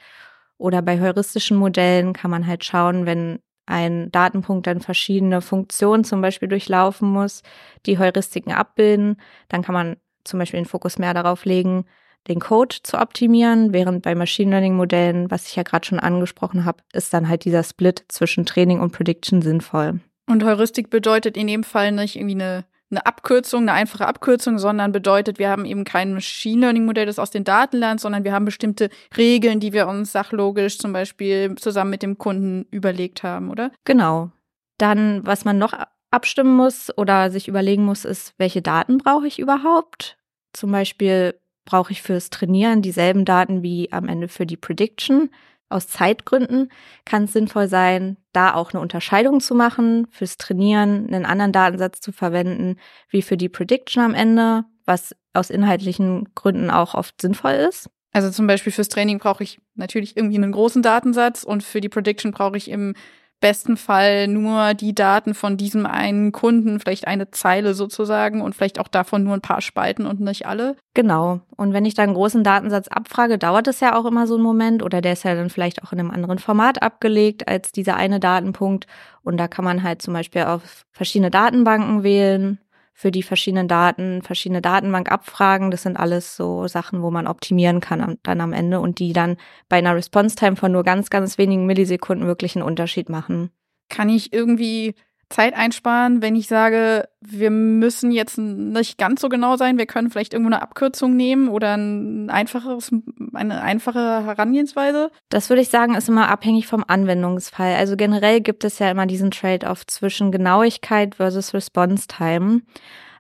Oder 0.59 0.83
bei 0.83 1.01
heuristischen 1.01 1.57
Modellen 1.57 2.13
kann 2.13 2.31
man 2.31 2.47
halt 2.47 2.65
schauen, 2.65 3.07
wenn 3.07 3.39
ein 3.67 4.11
Datenpunkt 4.11 4.67
dann 4.67 4.81
verschiedene 4.81 5.41
Funktionen 5.41 6.05
zum 6.05 6.21
Beispiel 6.21 6.49
durchlaufen 6.49 7.09
muss, 7.09 7.43
die 7.87 7.99
Heuristiken 7.99 8.53
abbilden, 8.53 9.17
dann 9.49 9.63
kann 9.63 9.75
man 9.75 9.97
zum 10.25 10.39
Beispiel 10.41 10.61
den 10.61 10.67
Fokus 10.67 10.99
mehr 10.99 11.15
darauf 11.15 11.45
legen, 11.45 11.87
den 12.29 12.41
Code 12.41 12.77
zu 12.83 12.99
optimieren, 12.99 13.73
während 13.73 14.03
bei 14.03 14.15
Machine 14.15 14.51
Learning 14.51 14.75
Modellen, 14.75 15.31
was 15.31 15.47
ich 15.47 15.57
ja 15.57 15.63
gerade 15.63 15.87
schon 15.87 16.01
angesprochen 16.01 16.65
habe, 16.65 16.83
ist 16.93 17.15
dann 17.15 17.29
halt 17.29 17.45
dieser 17.45 17.63
Split 17.63 18.05
zwischen 18.09 18.45
Training 18.45 18.81
und 18.81 18.93
Prediction 18.93 19.41
sinnvoll. 19.41 20.01
Und 20.27 20.45
Heuristik 20.45 20.91
bedeutet 20.91 21.37
in 21.37 21.47
dem 21.47 21.65
Fall 21.65 21.93
nicht 21.93 22.17
irgendwie 22.17 22.35
eine 22.35 22.65
eine 22.91 23.07
Abkürzung, 23.07 23.63
eine 23.63 23.73
einfache 23.73 24.07
Abkürzung, 24.07 24.59
sondern 24.59 24.93
bedeutet, 24.93 25.39
wir 25.39 25.49
haben 25.49 25.65
eben 25.65 25.85
kein 25.85 26.13
Machine 26.13 26.61
Learning 26.61 26.85
Modell, 26.87 27.07
das 27.07 27.19
aus 27.19 27.31
den 27.31 27.45
Daten 27.45 27.79
lernt, 27.79 28.01
sondern 28.01 28.25
wir 28.25 28.33
haben 28.33 28.45
bestimmte 28.45 28.91
Regeln, 29.17 29.61
die 29.61 29.73
wir 29.73 29.87
uns 29.87 30.13
sachlogisch 30.13 30.79
zum 30.79 30.93
Beispiel 30.93 31.55
zusammen 31.57 31.91
mit 31.91 32.03
dem 32.03 32.19
Kunden 32.19 32.67
überlegt 32.71 33.23
haben, 33.23 33.51
oder? 33.51 33.71
Genau. 33.85 34.31
Dann, 34.79 35.25
was 35.27 35.45
man 35.45 35.59
noch 35.59 35.75
abstimmen 36.11 36.57
muss 36.57 36.97
oder 36.97 37.31
sich 37.31 37.49
überlegen 37.49 37.85
muss, 37.85 38.05
ist, 38.05 38.35
welche 38.39 38.63
Daten 38.63 38.99
brauche 38.99 39.27
ich 39.27 39.39
überhaupt? 39.39 40.17
Zum 40.53 40.73
Beispiel 40.73 41.39
brauche 41.65 41.93
ich 41.93 42.03
fürs 42.03 42.31
Trainieren 42.31 42.83
dieselben 42.83 43.25
Daten 43.25 43.63
wie 43.63 43.93
am 43.93 44.09
Ende 44.09 44.27
für 44.29 44.47
die 44.47 44.57
Prediction. 44.57 45.31
Aus 45.71 45.87
Zeitgründen 45.89 46.71
kann 47.05 47.25
es 47.25 47.33
sinnvoll 47.33 47.69
sein, 47.69 48.17
da 48.33 48.55
auch 48.55 48.73
eine 48.73 48.81
Unterscheidung 48.81 49.41
zu 49.41 49.55
machen, 49.55 50.09
fürs 50.11 50.37
Trainieren 50.37 51.07
einen 51.07 51.25
anderen 51.25 51.53
Datensatz 51.53 52.01
zu 52.01 52.13
verwenden, 52.13 52.77
wie 53.09 53.23
für 53.23 53.37
die 53.37 53.49
Prediction 53.49 54.03
am 54.03 54.15
Ende, 54.15 54.65
was 54.85 55.15
aus 55.33 55.49
inhaltlichen 55.49 56.29
Gründen 56.35 56.71
auch 56.71 56.95
oft 56.95 57.21
sinnvoll 57.21 57.53
ist. 57.53 57.89
Also 58.13 58.31
zum 58.31 58.49
Beispiel 58.49 58.73
fürs 58.73 58.89
Training 58.89 59.19
brauche 59.19 59.45
ich 59.45 59.61
natürlich 59.77 60.17
irgendwie 60.17 60.37
einen 60.37 60.51
großen 60.53 60.83
Datensatz 60.83 61.45
und 61.45 61.63
für 61.63 61.81
die 61.81 61.89
Prediction 61.89 62.33
brauche 62.33 62.57
ich 62.57 62.69
im 62.69 62.95
besten 63.41 63.77
Fall 63.77 64.29
nur 64.29 64.75
die 64.75 64.95
Daten 64.95 65.35
von 65.35 65.57
diesem 65.57 65.87
einen 65.87 66.33
Kunden, 66.33 66.79
vielleicht 66.79 67.07
eine 67.07 67.31
Zeile 67.31 67.75
sozusagen 67.75 68.43
und 68.43 68.55
vielleicht 68.55 68.79
auch 68.79 68.89
davon 68.89 69.25
nur 69.25 69.35
ein 69.35 69.41
paar 69.41 69.61
Spalten 69.61 70.07
und 70.07 70.21
nicht 70.21 70.47
alle. 70.47 70.77
Genau. 70.95 71.41
Und 71.57 71.73
wenn 71.73 71.85
ich 71.85 71.95
dann 71.95 72.11
einen 72.11 72.15
großen 72.15 72.45
Datensatz 72.45 72.89
abfrage, 72.89 73.39
dauert 73.39 73.67
es 73.69 73.81
ja 73.81 73.97
auch 73.97 74.05
immer 74.05 74.27
so 74.27 74.35
einen 74.35 74.43
Moment 74.43 74.83
oder 74.83 75.01
der 75.01 75.15
ist 75.15 75.25
ja 75.25 75.35
dann 75.35 75.51
vielleicht 75.51 75.83
auch 75.83 75.93
in 75.93 76.01
einem 76.01 76.11
anderen 76.11 76.39
Format 76.39 76.83
abgelegt 76.83 77.49
als 77.49 77.73
dieser 77.73 77.97
eine 77.97 78.21
Datenpunkt. 78.21 78.87
Und 79.23 79.37
da 79.39 79.49
kann 79.49 79.65
man 79.65 79.83
halt 79.83 80.03
zum 80.03 80.15
Beispiel 80.15 80.43
auf 80.43 80.85
verschiedene 80.93 81.31
Datenbanken 81.31 82.03
wählen 82.03 82.59
für 82.93 83.11
die 83.11 83.23
verschiedenen 83.23 83.69
Daten, 83.69 84.23
verschiedene 84.23 84.61
Datenbankabfragen. 84.61 85.71
Das 85.71 85.83
sind 85.83 85.97
alles 85.97 86.37
so 86.37 86.67
Sachen, 86.67 87.03
wo 87.03 87.11
man 87.11 87.27
optimieren 87.27 87.81
kann 87.81 88.19
dann 88.23 88.41
am 88.41 88.53
Ende 88.53 88.81
und 88.81 88.99
die 88.99 89.13
dann 89.13 89.37
bei 89.69 89.79
einer 89.79 89.95
Response-Time 89.95 90.57
von 90.57 90.73
nur 90.73 90.83
ganz, 90.83 91.11
ganz 91.11 91.39
wenigen 91.39 91.67
Millisekunden 91.67 92.27
wirklich 92.27 92.57
einen 92.57 92.65
Unterschied 92.65 93.09
machen. 93.09 93.51
Kann 93.89 94.09
ich 94.09 94.33
irgendwie 94.33 94.95
Zeit 95.31 95.55
einsparen, 95.55 96.23
wenn 96.23 96.35
ich 96.35 96.49
sage, 96.49 97.09
wir 97.21 97.51
müssen 97.51 98.11
jetzt 98.11 98.37
nicht 98.37 98.99
ganz 98.99 99.21
so 99.21 99.29
genau 99.29 99.57
sein, 99.57 99.79
wir 99.79 99.87
können 99.87 100.11
vielleicht 100.11 100.35
irgendwo 100.35 100.53
eine 100.53 100.63
Abkürzung 100.63 101.17
nehmen 101.17 101.49
oder 101.49 101.77
ein 101.77 102.29
einfacheres, 102.31 102.91
eine 103.33 103.63
einfache 103.63 104.25
Herangehensweise? 104.25 105.11
Das 105.29 105.49
würde 105.49 105.63
ich 105.63 105.69
sagen, 105.69 105.95
ist 105.95 106.09
immer 106.09 106.29
abhängig 106.29 106.67
vom 106.67 106.85
Anwendungsfall. 106.87 107.77
Also 107.77 107.97
generell 107.97 108.41
gibt 108.41 108.65
es 108.65 108.81
ja 108.81 108.91
immer 108.91 109.07
diesen 109.07 109.31
Trade-off 109.31 109.87
zwischen 109.87 110.33
Genauigkeit 110.33 111.15
versus 111.15 111.55
Response 111.55 112.09
Time. 112.09 112.63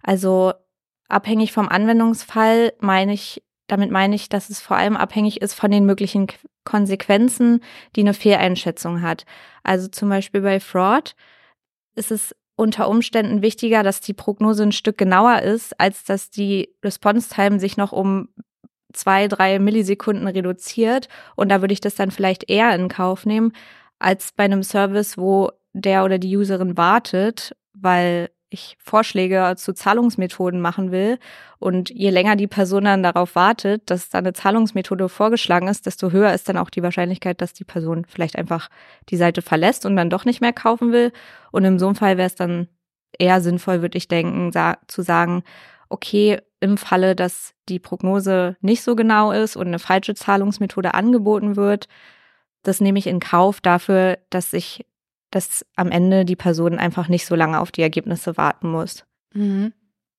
Also 0.02 0.52
abhängig 1.08 1.52
vom 1.52 1.68
Anwendungsfall 1.68 2.72
meine 2.80 3.12
ich 3.12 3.42
damit 3.70 3.92
meine 3.92 4.16
ich, 4.16 4.28
dass 4.28 4.50
es 4.50 4.60
vor 4.60 4.76
allem 4.76 4.96
abhängig 4.96 5.40
ist 5.42 5.54
von 5.54 5.70
den 5.70 5.86
möglichen 5.86 6.26
Konsequenzen, 6.64 7.60
die 7.94 8.00
eine 8.00 8.14
Fehleinschätzung 8.14 9.00
hat. 9.00 9.24
Also 9.62 9.86
zum 9.86 10.08
Beispiel 10.08 10.40
bei 10.40 10.58
Fraud 10.58 11.14
ist 12.00 12.10
es 12.10 12.34
unter 12.56 12.88
Umständen 12.88 13.42
wichtiger, 13.42 13.82
dass 13.82 14.00
die 14.00 14.12
Prognose 14.12 14.64
ein 14.64 14.72
Stück 14.72 14.98
genauer 14.98 15.42
ist, 15.42 15.78
als 15.78 16.04
dass 16.04 16.30
die 16.30 16.74
Response 16.84 17.30
Time 17.30 17.60
sich 17.60 17.76
noch 17.76 17.92
um 17.92 18.28
zwei, 18.92 19.28
drei 19.28 19.58
Millisekunden 19.58 20.26
reduziert. 20.26 21.08
Und 21.36 21.50
da 21.50 21.60
würde 21.60 21.72
ich 21.72 21.80
das 21.80 21.94
dann 21.94 22.10
vielleicht 22.10 22.50
eher 22.50 22.74
in 22.74 22.88
Kauf 22.88 23.24
nehmen, 23.24 23.52
als 23.98 24.32
bei 24.32 24.44
einem 24.44 24.62
Service, 24.62 25.16
wo 25.16 25.50
der 25.72 26.04
oder 26.04 26.18
die 26.18 26.36
Userin 26.36 26.76
wartet, 26.76 27.54
weil 27.72 28.30
ich 28.50 28.76
Vorschläge 28.78 29.54
zu 29.56 29.72
Zahlungsmethoden 29.72 30.60
machen 30.60 30.92
will. 30.92 31.18
Und 31.58 31.90
je 31.90 32.10
länger 32.10 32.36
die 32.36 32.46
Person 32.46 32.84
dann 32.84 33.02
darauf 33.02 33.34
wartet, 33.34 33.88
dass 33.90 34.10
da 34.10 34.18
eine 34.18 34.32
Zahlungsmethode 34.32 35.08
vorgeschlagen 35.08 35.68
ist, 35.68 35.86
desto 35.86 36.10
höher 36.10 36.32
ist 36.34 36.48
dann 36.48 36.56
auch 36.56 36.70
die 36.70 36.82
Wahrscheinlichkeit, 36.82 37.40
dass 37.40 37.52
die 37.52 37.64
Person 37.64 38.04
vielleicht 38.06 38.36
einfach 38.36 38.68
die 39.08 39.16
Seite 39.16 39.42
verlässt 39.42 39.86
und 39.86 39.96
dann 39.96 40.10
doch 40.10 40.24
nicht 40.24 40.40
mehr 40.40 40.52
kaufen 40.52 40.92
will. 40.92 41.12
Und 41.52 41.64
in 41.64 41.78
so 41.78 41.86
einem 41.86 41.96
Fall 41.96 42.16
wäre 42.16 42.26
es 42.26 42.34
dann 42.34 42.68
eher 43.18 43.40
sinnvoll, 43.40 43.82
würde 43.82 43.98
ich 43.98 44.08
denken, 44.08 44.52
sa 44.52 44.78
zu 44.86 45.02
sagen, 45.02 45.42
okay, 45.88 46.40
im 46.60 46.76
Falle, 46.76 47.16
dass 47.16 47.54
die 47.68 47.78
Prognose 47.78 48.56
nicht 48.60 48.82
so 48.82 48.94
genau 48.96 49.32
ist 49.32 49.56
und 49.56 49.68
eine 49.68 49.78
falsche 49.78 50.14
Zahlungsmethode 50.14 50.94
angeboten 50.94 51.56
wird, 51.56 51.88
das 52.62 52.80
nehme 52.80 52.98
ich 52.98 53.06
in 53.06 53.20
Kauf 53.20 53.60
dafür, 53.60 54.18
dass 54.28 54.52
ich 54.52 54.84
dass 55.30 55.64
am 55.76 55.90
Ende 55.90 56.24
die 56.24 56.36
Person 56.36 56.78
einfach 56.78 57.08
nicht 57.08 57.26
so 57.26 57.34
lange 57.34 57.60
auf 57.60 57.70
die 57.70 57.82
Ergebnisse 57.82 58.36
warten 58.36 58.70
muss. 58.70 59.04
Mhm. 59.32 59.72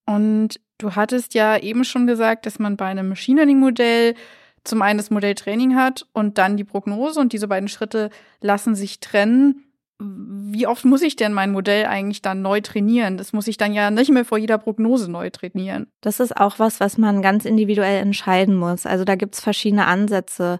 Und 0.05 0.59
du 0.77 0.95
hattest 0.95 1.33
ja 1.33 1.57
eben 1.57 1.83
schon 1.83 2.07
gesagt, 2.07 2.45
dass 2.45 2.59
man 2.59 2.77
bei 2.77 2.85
einem 2.85 3.09
Machine 3.09 3.41
Learning 3.41 3.59
Modell 3.59 4.15
zum 4.63 4.81
einen 4.81 4.97
das 4.97 5.09
Modelltraining 5.09 5.75
hat 5.75 6.05
und 6.13 6.37
dann 6.37 6.57
die 6.57 6.63
Prognose 6.63 7.19
und 7.19 7.33
diese 7.33 7.47
beiden 7.47 7.69
Schritte 7.69 8.09
lassen 8.41 8.75
sich 8.75 8.99
trennen. 8.99 9.65
Wie 9.99 10.65
oft 10.65 10.85
muss 10.85 11.01
ich 11.01 11.15
denn 11.15 11.33
mein 11.33 11.51
Modell 11.51 11.85
eigentlich 11.85 12.21
dann 12.21 12.41
neu 12.41 12.61
trainieren? 12.61 13.17
Das 13.17 13.33
muss 13.33 13.47
ich 13.47 13.57
dann 13.57 13.73
ja 13.73 13.91
nicht 13.91 14.11
mehr 14.11 14.25
vor 14.25 14.37
jeder 14.37 14.57
Prognose 14.57 15.09
neu 15.11 15.29
trainieren. 15.29 15.87
Das 16.01 16.19
ist 16.19 16.35
auch 16.35 16.57
was, 16.57 16.79
was 16.79 16.97
man 16.97 17.21
ganz 17.21 17.45
individuell 17.45 18.01
entscheiden 18.01 18.55
muss. 18.55 18.85
Also 18.85 19.03
da 19.03 19.15
gibt's 19.15 19.41
verschiedene 19.41 19.85
Ansätze. 19.85 20.59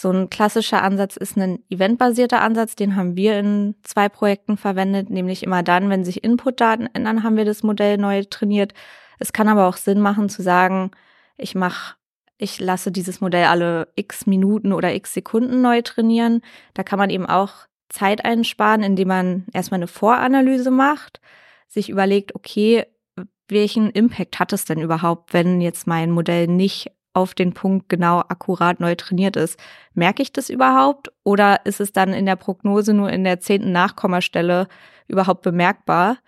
So 0.00 0.10
ein 0.10 0.30
klassischer 0.30 0.82
Ansatz 0.82 1.18
ist 1.18 1.36
ein 1.36 1.62
eventbasierter 1.68 2.40
Ansatz, 2.40 2.74
den 2.74 2.96
haben 2.96 3.16
wir 3.16 3.38
in 3.38 3.74
zwei 3.82 4.08
Projekten 4.08 4.56
verwendet, 4.56 5.10
nämlich 5.10 5.42
immer 5.42 5.62
dann, 5.62 5.90
wenn 5.90 6.06
sich 6.06 6.24
Inputdaten 6.24 6.88
ändern, 6.94 7.22
haben 7.22 7.36
wir 7.36 7.44
das 7.44 7.62
Modell 7.62 7.98
neu 7.98 8.24
trainiert. 8.24 8.72
Es 9.18 9.34
kann 9.34 9.46
aber 9.46 9.68
auch 9.68 9.76
Sinn 9.76 10.00
machen 10.00 10.30
zu 10.30 10.40
sagen, 10.40 10.90
ich 11.36 11.54
mache 11.54 11.96
ich 12.38 12.60
lasse 12.60 12.90
dieses 12.90 13.20
Modell 13.20 13.44
alle 13.44 13.88
x 13.94 14.24
Minuten 14.24 14.72
oder 14.72 14.94
x 14.94 15.12
Sekunden 15.12 15.60
neu 15.60 15.82
trainieren. 15.82 16.40
Da 16.72 16.82
kann 16.82 16.98
man 16.98 17.10
eben 17.10 17.26
auch 17.26 17.52
Zeit 17.90 18.24
einsparen, 18.24 18.82
indem 18.82 19.08
man 19.08 19.44
erstmal 19.52 19.80
eine 19.80 19.86
Voranalyse 19.86 20.70
macht, 20.70 21.20
sich 21.68 21.90
überlegt, 21.90 22.34
okay, 22.34 22.86
welchen 23.48 23.90
Impact 23.90 24.38
hat 24.38 24.54
es 24.54 24.64
denn 24.64 24.80
überhaupt, 24.80 25.34
wenn 25.34 25.60
jetzt 25.60 25.86
mein 25.86 26.10
Modell 26.10 26.46
nicht 26.46 26.90
auf 27.12 27.34
den 27.34 27.52
Punkt 27.52 27.88
genau 27.88 28.20
akkurat 28.20 28.80
neu 28.80 28.94
trainiert 28.94 29.36
ist. 29.36 29.58
Merke 29.94 30.22
ich 30.22 30.32
das 30.32 30.48
überhaupt 30.50 31.10
oder 31.24 31.64
ist 31.66 31.80
es 31.80 31.92
dann 31.92 32.12
in 32.12 32.26
der 32.26 32.36
Prognose 32.36 32.94
nur 32.94 33.10
in 33.10 33.24
der 33.24 33.40
zehnten 33.40 33.72
Nachkommastelle 33.72 34.68
überhaupt 35.08 35.42
bemerkbar? 35.42 36.18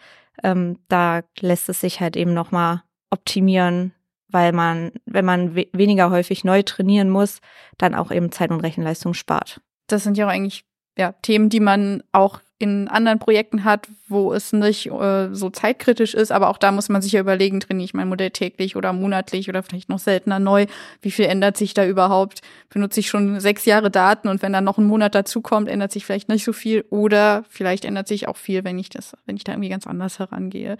Ähm, 0.43 0.79
da 0.89 1.23
lässt 1.39 1.69
es 1.69 1.81
sich 1.81 2.01
halt 2.01 2.17
eben 2.17 2.35
nochmal 2.35 2.83
optimieren, 3.11 3.93
weil 4.29 4.53
man, 4.53 4.93
wenn 5.05 5.25
man 5.25 5.55
we 5.55 5.69
weniger 5.73 6.11
häufig 6.11 6.43
neu 6.45 6.63
trainieren 6.63 7.11
muss, 7.11 7.41
dann 7.79 7.95
auch 7.95 8.11
eben 8.11 8.33
Zeit 8.33 8.51
und 8.51 8.61
Rechenleistung 8.61 9.15
spart. 9.15 9.61
Das 9.87 10.03
sind 10.03 10.17
ja 10.17 10.27
auch 10.27 10.31
eigentlich 10.31 10.65
ja, 10.99 11.13
Themen, 11.23 11.49
die 11.49 11.61
man 11.61 12.03
auch 12.13 12.41
in 12.63 12.89
anderen 12.89 13.19
Projekten 13.19 13.65
hat, 13.65 13.89
wo 14.09 14.33
es 14.33 14.53
nicht 14.53 14.87
äh, 14.87 15.35
so 15.35 15.51
zeitkritisch 15.51 16.15
ist, 16.15 16.31
aber 16.31 16.49
auch 16.49 16.59
da 16.59 16.71
muss 16.71 16.89
man 16.89 17.03
sich 17.03 17.13
ja 17.13 17.21
überlegen, 17.21 17.61
trainiere 17.61 17.85
ich 17.85 17.95
mein 17.95 18.09
Modell 18.09 18.31
täglich 18.31 18.77
oder 18.77 18.93
monatlich 18.93 19.49
oder 19.49 19.63
vielleicht 19.63 19.89
noch 19.89 19.99
seltener 19.99 20.39
neu, 20.39 20.67
wie 21.03 21.11
viel 21.11 21.25
ändert 21.25 21.57
sich 21.57 21.75
da 21.75 21.85
überhaupt? 21.85 22.41
Benutze 22.71 23.01
ich 23.01 23.09
schon 23.09 23.41
sechs 23.41 23.65
Jahre 23.65 23.91
Daten 23.91 24.29
und 24.29 24.43
wenn 24.43 24.53
dann 24.53 24.65
noch 24.65 24.79
ein 24.79 24.87
Monat 24.87 25.15
dazukommt, 25.15 25.69
ändert 25.69 25.93
sich 25.93 26.07
vielleicht 26.07 26.29
nicht 26.29 26.45
so 26.45 26.53
viel 26.53 26.85
oder 26.91 27.45
vielleicht 27.49 27.85
ändert 27.85 28.09
sich 28.09 28.29
auch 28.29 28.37
viel, 28.37 28.65
wenn 28.65 28.79
ich 28.79 28.89
das, 28.89 29.17
wenn 29.27 29.37
ich 29.37 29.45
da 29.45 29.53
irgendwie 29.53 29.69
ganz 29.69 29.87
anders 29.87 30.19
herangehe. 30.21 30.79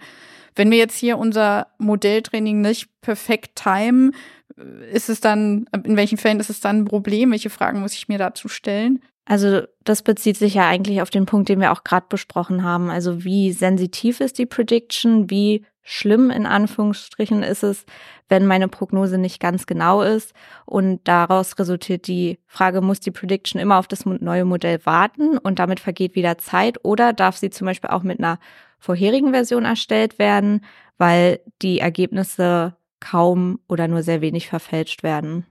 Wenn 0.55 0.71
wir 0.71 0.77
jetzt 0.77 0.97
hier 0.97 1.17
unser 1.17 1.67
Modelltraining 1.79 2.61
nicht 2.61 2.87
perfekt 3.01 3.61
timen, 3.61 4.15
ist 4.91 5.09
es 5.09 5.19
dann, 5.19 5.65
in 5.83 5.97
welchen 5.97 6.17
Fällen 6.17 6.39
ist 6.39 6.49
es 6.49 6.59
dann 6.59 6.81
ein 6.81 6.85
Problem? 6.85 7.31
Welche 7.31 7.49
Fragen 7.49 7.81
muss 7.81 7.93
ich 7.93 8.07
mir 8.07 8.17
dazu 8.17 8.47
stellen? 8.47 9.01
Also 9.25 9.61
das 9.83 10.01
bezieht 10.01 10.37
sich 10.37 10.55
ja 10.55 10.67
eigentlich 10.67 11.01
auf 11.01 11.09
den 11.09 11.25
Punkt, 11.25 11.47
den 11.47 11.61
wir 11.61 11.71
auch 11.71 11.83
gerade 11.83 12.07
besprochen 12.09 12.63
haben. 12.63 12.89
Also 12.89 13.23
wie 13.23 13.53
sensitiv 13.53 14.19
ist 14.19 14.37
die 14.37 14.45
Prediction? 14.45 15.29
Wie 15.29 15.65
schlimm 15.81 16.29
in 16.29 16.45
Anführungsstrichen 16.45 17.41
ist 17.43 17.63
es, 17.63 17.85
wenn 18.27 18.45
meine 18.45 18.67
Prognose 18.67 19.17
nicht 19.17 19.39
ganz 19.39 19.65
genau 19.65 20.01
ist? 20.01 20.33
Und 20.65 21.07
daraus 21.07 21.57
resultiert 21.57 22.07
die 22.07 22.39
Frage, 22.47 22.81
muss 22.81 22.99
die 22.99 23.11
Prediction 23.11 23.61
immer 23.61 23.79
auf 23.79 23.87
das 23.87 24.05
neue 24.05 24.45
Modell 24.45 24.85
warten 24.85 25.37
und 25.37 25.59
damit 25.59 25.79
vergeht 25.79 26.15
wieder 26.15 26.37
Zeit? 26.37 26.83
Oder 26.83 27.13
darf 27.13 27.37
sie 27.37 27.49
zum 27.49 27.65
Beispiel 27.65 27.91
auch 27.91 28.03
mit 28.03 28.19
einer 28.19 28.39
vorherigen 28.79 29.31
Version 29.31 29.63
erstellt 29.63 30.19
werden, 30.19 30.65
weil 30.97 31.39
die 31.61 31.79
Ergebnisse 31.79 32.75
kaum 32.99 33.59
oder 33.69 33.87
nur 33.87 34.03
sehr 34.03 34.19
wenig 34.19 34.47
verfälscht 34.49 35.03
werden? 35.03 35.45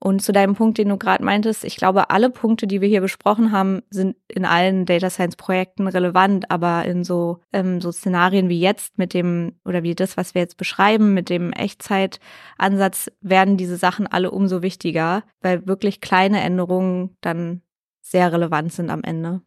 Und 0.00 0.22
zu 0.22 0.30
deinem 0.30 0.54
Punkt, 0.54 0.78
den 0.78 0.88
du 0.88 0.96
gerade 0.96 1.24
meintest, 1.24 1.64
ich 1.64 1.76
glaube, 1.76 2.10
alle 2.10 2.30
Punkte, 2.30 2.68
die 2.68 2.80
wir 2.80 2.88
hier 2.88 3.00
besprochen 3.00 3.50
haben, 3.50 3.82
sind 3.90 4.16
in 4.28 4.44
allen 4.44 4.86
Data 4.86 5.10
Science 5.10 5.34
Projekten 5.34 5.88
relevant, 5.88 6.50
aber 6.52 6.84
in 6.84 7.02
so, 7.02 7.40
ähm, 7.52 7.80
so 7.80 7.90
Szenarien 7.90 8.48
wie 8.48 8.60
jetzt 8.60 8.96
mit 8.96 9.12
dem, 9.12 9.58
oder 9.64 9.82
wie 9.82 9.96
das, 9.96 10.16
was 10.16 10.34
wir 10.34 10.42
jetzt 10.42 10.56
beschreiben, 10.56 11.14
mit 11.14 11.28
dem 11.30 11.52
Echtzeitansatz, 11.52 13.10
werden 13.20 13.56
diese 13.56 13.76
Sachen 13.76 14.06
alle 14.06 14.30
umso 14.30 14.62
wichtiger, 14.62 15.24
weil 15.40 15.66
wirklich 15.66 16.00
kleine 16.00 16.42
Änderungen 16.42 17.16
dann 17.20 17.62
sehr 18.00 18.32
relevant 18.32 18.72
sind 18.72 18.90
am 18.90 19.02
Ende. 19.02 19.42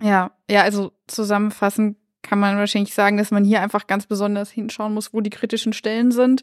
Ja, 0.00 0.30
ja, 0.48 0.62
also 0.62 0.92
zusammenfassend 1.08 1.96
kann 2.22 2.38
man 2.38 2.56
wahrscheinlich 2.56 2.94
sagen, 2.94 3.16
dass 3.16 3.32
man 3.32 3.44
hier 3.44 3.62
einfach 3.62 3.88
ganz 3.88 4.06
besonders 4.06 4.50
hinschauen 4.50 4.94
muss, 4.94 5.12
wo 5.12 5.20
die 5.20 5.30
kritischen 5.30 5.72
Stellen 5.72 6.12
sind 6.12 6.42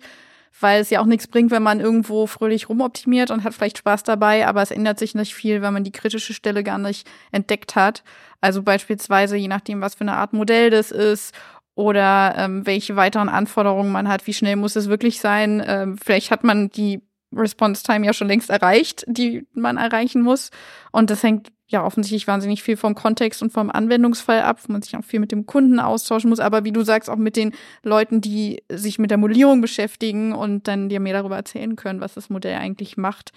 weil 0.60 0.82
es 0.82 0.90
ja 0.90 1.02
auch 1.02 1.06
nichts 1.06 1.28
bringt, 1.28 1.52
wenn 1.52 1.64
man 1.64 1.80
irgendwo 1.80 2.28
fröhlich 2.28 2.70
rumoptimiert 2.70 3.32
und 3.32 3.44
hat 3.44 3.54
vielleicht 3.54 3.78
Spaß 3.78 4.04
dabei, 4.04 4.48
aber 4.48 4.62
es 4.62 4.72
ändert 4.72 5.00
sich 5.00 5.16
nicht 5.16 5.36
viel, 5.36 5.62
wenn 5.62 5.74
man 5.74 5.84
die 5.84 5.92
kritische 5.92 6.34
Stelle 6.34 6.64
gar 6.64 6.78
nicht 6.78 7.08
entdeckt 7.32 7.76
hat. 7.76 8.04
Also 8.42 8.64
beispielsweise, 8.64 9.36
je 9.36 9.48
nachdem, 9.48 9.82
was 9.82 9.96
für 9.96 10.02
eine 10.02 10.16
Art 10.16 10.34
Modell 10.34 10.70
das 10.70 10.92
ist 10.92 11.34
oder 11.76 12.36
ähm, 12.38 12.66
welche 12.66 12.96
weiteren 12.96 13.28
Anforderungen 13.28 13.92
man 13.92 14.08
hat, 14.08 14.28
wie 14.28 14.34
schnell 14.34 14.56
muss 14.56 14.76
es 14.76 14.88
wirklich 14.88 15.20
sein. 15.20 15.64
Ähm, 15.66 15.98
vielleicht 15.98 16.32
hat 16.32 16.44
man 16.44 16.70
die 16.70 17.02
Response 17.36 17.84
Time 17.84 18.06
ja 18.06 18.14
schon 18.14 18.28
längst 18.28 18.50
erreicht, 18.50 19.06
die 19.08 19.46
man 19.54 19.78
erreichen 19.78 20.22
muss. 20.22 20.52
Und 20.92 21.10
das 21.10 21.24
hängt 21.24 21.52
ja 21.68 21.84
offensichtlich 21.84 22.28
wahnsinnig 22.28 22.62
viel 22.64 22.78
vom 22.78 22.94
Kontext 22.96 23.42
und 23.42 23.52
vom 23.52 23.72
Anwendungsfall 23.72 24.42
ab, 24.42 24.60
wo 24.66 24.72
man 24.72 24.82
sich 24.82 24.96
auch 24.96 25.04
viel 25.04 25.20
mit 25.20 25.32
dem 25.32 25.46
Kunden 25.46 25.80
austauschen 25.80 26.30
muss, 26.30 26.40
aber 26.40 26.64
wie 26.64 26.72
du 26.72 26.84
sagst, 26.84 27.10
auch 27.10 27.16
mit 27.16 27.36
den 27.36 27.54
Leuten, 27.84 28.22
die 28.22 28.64
sich 28.70 29.00
mit 29.00 29.10
der 29.10 29.18
Modellierung 29.18 29.62
beschäftigen 29.62 30.34
und 30.34 30.68
dann 30.68 30.90
dir 30.90 31.00
mehr 31.00 31.14
darüber 31.14 31.38
erzählen 31.38 31.76
können, 31.76 32.02
was 32.02 32.14
das 32.14 32.30
Modell 32.30 32.58
eigentlich 32.58 32.98
macht. 32.98 33.32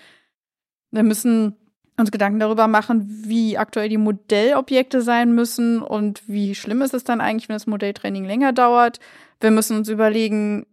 Wir 0.90 1.02
müssen 1.02 1.56
uns 1.96 2.10
Gedanken 2.10 2.38
darüber 2.38 2.68
machen, 2.68 3.06
wie 3.26 3.58
aktuell 3.58 3.88
die 3.88 3.98
Modellobjekte 3.98 5.02
sein 5.02 5.34
müssen 5.34 5.82
und 5.82 6.22
wie 6.28 6.54
schlimm 6.54 6.82
ist 6.82 6.94
es 6.94 7.04
dann 7.04 7.20
eigentlich, 7.20 7.48
wenn 7.48 7.56
das 7.56 7.66
Modelltraining 7.66 8.24
länger 8.24 8.52
dauert. 8.52 9.00
Wir 9.40 9.50
müssen 9.50 9.76
uns 9.76 9.88
überlegen, 9.88 10.66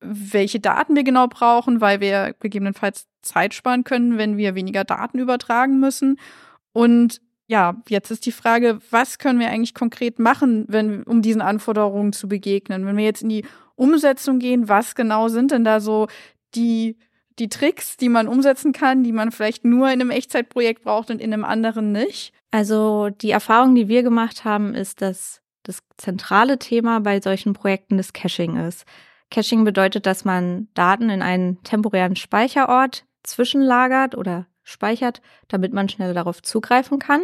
welche 0.00 0.60
Daten 0.60 0.96
wir 0.96 1.04
genau 1.04 1.26
brauchen, 1.28 1.80
weil 1.80 2.00
wir 2.00 2.34
gegebenenfalls 2.40 3.06
Zeit 3.22 3.54
sparen 3.54 3.84
können, 3.84 4.18
wenn 4.18 4.36
wir 4.36 4.54
weniger 4.54 4.84
Daten 4.84 5.18
übertragen 5.18 5.78
müssen. 5.78 6.18
Und 6.72 7.20
ja, 7.46 7.74
jetzt 7.88 8.10
ist 8.10 8.26
die 8.26 8.32
Frage, 8.32 8.78
was 8.90 9.18
können 9.18 9.40
wir 9.40 9.48
eigentlich 9.48 9.74
konkret 9.74 10.18
machen, 10.18 10.66
wenn, 10.68 11.02
um 11.02 11.20
diesen 11.20 11.42
Anforderungen 11.42 12.12
zu 12.12 12.28
begegnen? 12.28 12.86
Wenn 12.86 12.96
wir 12.96 13.04
jetzt 13.04 13.22
in 13.22 13.28
die 13.28 13.44
Umsetzung 13.74 14.38
gehen, 14.38 14.68
was 14.68 14.94
genau 14.94 15.28
sind 15.28 15.50
denn 15.50 15.64
da 15.64 15.80
so 15.80 16.06
die, 16.54 16.96
die 17.38 17.48
Tricks, 17.48 17.96
die 17.96 18.08
man 18.08 18.28
umsetzen 18.28 18.72
kann, 18.72 19.02
die 19.02 19.12
man 19.12 19.32
vielleicht 19.32 19.64
nur 19.64 19.88
in 19.88 20.00
einem 20.00 20.10
Echtzeitprojekt 20.10 20.84
braucht 20.84 21.10
und 21.10 21.20
in 21.20 21.32
einem 21.32 21.44
anderen 21.44 21.90
nicht? 21.90 22.32
Also 22.50 23.10
die 23.10 23.30
Erfahrung, 23.30 23.74
die 23.74 23.88
wir 23.88 24.02
gemacht 24.02 24.44
haben, 24.44 24.74
ist, 24.74 25.02
dass 25.02 25.42
das 25.64 25.82
zentrale 25.96 26.58
Thema 26.58 27.00
bei 27.00 27.20
solchen 27.20 27.52
Projekten 27.52 27.96
das 27.96 28.12
Caching 28.12 28.56
ist. 28.56 28.84
Caching 29.30 29.64
bedeutet, 29.64 30.06
dass 30.06 30.24
man 30.24 30.68
Daten 30.74 31.08
in 31.08 31.22
einen 31.22 31.62
temporären 31.62 32.16
Speicherort 32.16 33.04
zwischenlagert 33.22 34.16
oder 34.16 34.46
speichert, 34.62 35.20
damit 35.48 35.72
man 35.72 35.88
schnell 35.88 36.14
darauf 36.14 36.42
zugreifen 36.42 36.98
kann. 36.98 37.22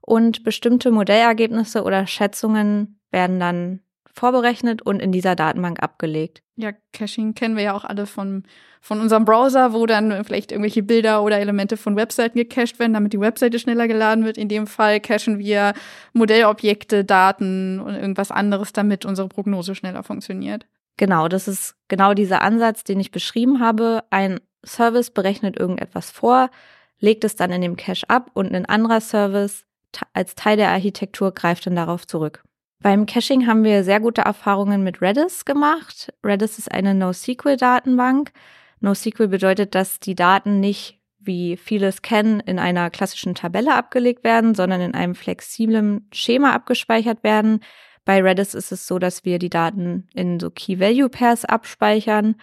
Und 0.00 0.44
bestimmte 0.44 0.90
Modellergebnisse 0.90 1.82
oder 1.82 2.06
Schätzungen 2.06 3.00
werden 3.10 3.40
dann 3.40 3.80
vorberechnet 4.18 4.82
und 4.82 5.00
in 5.00 5.12
dieser 5.12 5.36
Datenbank 5.36 5.82
abgelegt. 5.82 6.42
Ja, 6.56 6.72
Caching 6.92 7.34
kennen 7.34 7.56
wir 7.56 7.62
ja 7.62 7.74
auch 7.74 7.84
alle 7.84 8.06
von, 8.06 8.42
von 8.80 9.00
unserem 9.00 9.24
Browser, 9.24 9.72
wo 9.72 9.86
dann 9.86 10.24
vielleicht 10.24 10.50
irgendwelche 10.50 10.82
Bilder 10.82 11.22
oder 11.22 11.38
Elemente 11.38 11.76
von 11.76 11.94
Webseiten 11.94 12.36
gecached 12.36 12.78
werden, 12.80 12.94
damit 12.94 13.12
die 13.12 13.20
Webseite 13.20 13.58
schneller 13.58 13.86
geladen 13.86 14.24
wird. 14.24 14.36
In 14.36 14.48
dem 14.48 14.66
Fall 14.66 14.98
cachen 14.98 15.38
wir 15.38 15.72
Modellobjekte, 16.14 17.04
Daten 17.04 17.78
und 17.78 17.94
irgendwas 17.94 18.32
anderes, 18.32 18.72
damit 18.72 19.04
unsere 19.04 19.28
Prognose 19.28 19.74
schneller 19.74 20.02
funktioniert. 20.02 20.66
Genau, 20.98 21.28
das 21.28 21.48
ist 21.48 21.76
genau 21.88 22.12
dieser 22.12 22.42
Ansatz, 22.42 22.84
den 22.84 23.00
ich 23.00 23.10
beschrieben 23.10 23.60
habe. 23.60 24.04
Ein 24.10 24.40
Service 24.66 25.10
berechnet 25.10 25.58
irgendetwas 25.58 26.10
vor, 26.10 26.50
legt 26.98 27.24
es 27.24 27.36
dann 27.36 27.52
in 27.52 27.62
dem 27.62 27.76
Cache 27.76 28.10
ab 28.10 28.30
und 28.34 28.54
ein 28.54 28.66
anderer 28.66 29.00
Service 29.00 29.64
als 30.12 30.34
Teil 30.34 30.56
der 30.56 30.70
Architektur 30.70 31.32
greift 31.32 31.66
dann 31.66 31.76
darauf 31.76 32.06
zurück. 32.06 32.42
Beim 32.80 33.06
Caching 33.06 33.46
haben 33.46 33.64
wir 33.64 33.82
sehr 33.82 34.00
gute 34.00 34.20
Erfahrungen 34.20 34.84
mit 34.84 35.00
Redis 35.00 35.44
gemacht. 35.44 36.12
Redis 36.24 36.58
ist 36.58 36.70
eine 36.70 36.94
NoSQL-Datenbank. 36.94 38.32
NoSQL 38.80 39.28
bedeutet, 39.28 39.74
dass 39.74 39.98
die 39.98 40.14
Daten 40.14 40.60
nicht, 40.60 41.00
wie 41.18 41.56
viele 41.56 41.88
es 41.88 42.02
kennen, 42.02 42.38
in 42.40 42.58
einer 42.58 42.90
klassischen 42.90 43.34
Tabelle 43.34 43.74
abgelegt 43.74 44.22
werden, 44.22 44.54
sondern 44.54 44.80
in 44.80 44.94
einem 44.94 45.16
flexiblen 45.16 46.08
Schema 46.12 46.52
abgespeichert 46.52 47.24
werden. 47.24 47.60
Bei 48.08 48.22
Redis 48.22 48.54
ist 48.54 48.72
es 48.72 48.86
so, 48.86 48.98
dass 48.98 49.26
wir 49.26 49.38
die 49.38 49.50
Daten 49.50 50.08
in 50.14 50.40
so 50.40 50.48
Key-Value-Pairs 50.50 51.44
abspeichern 51.44 52.36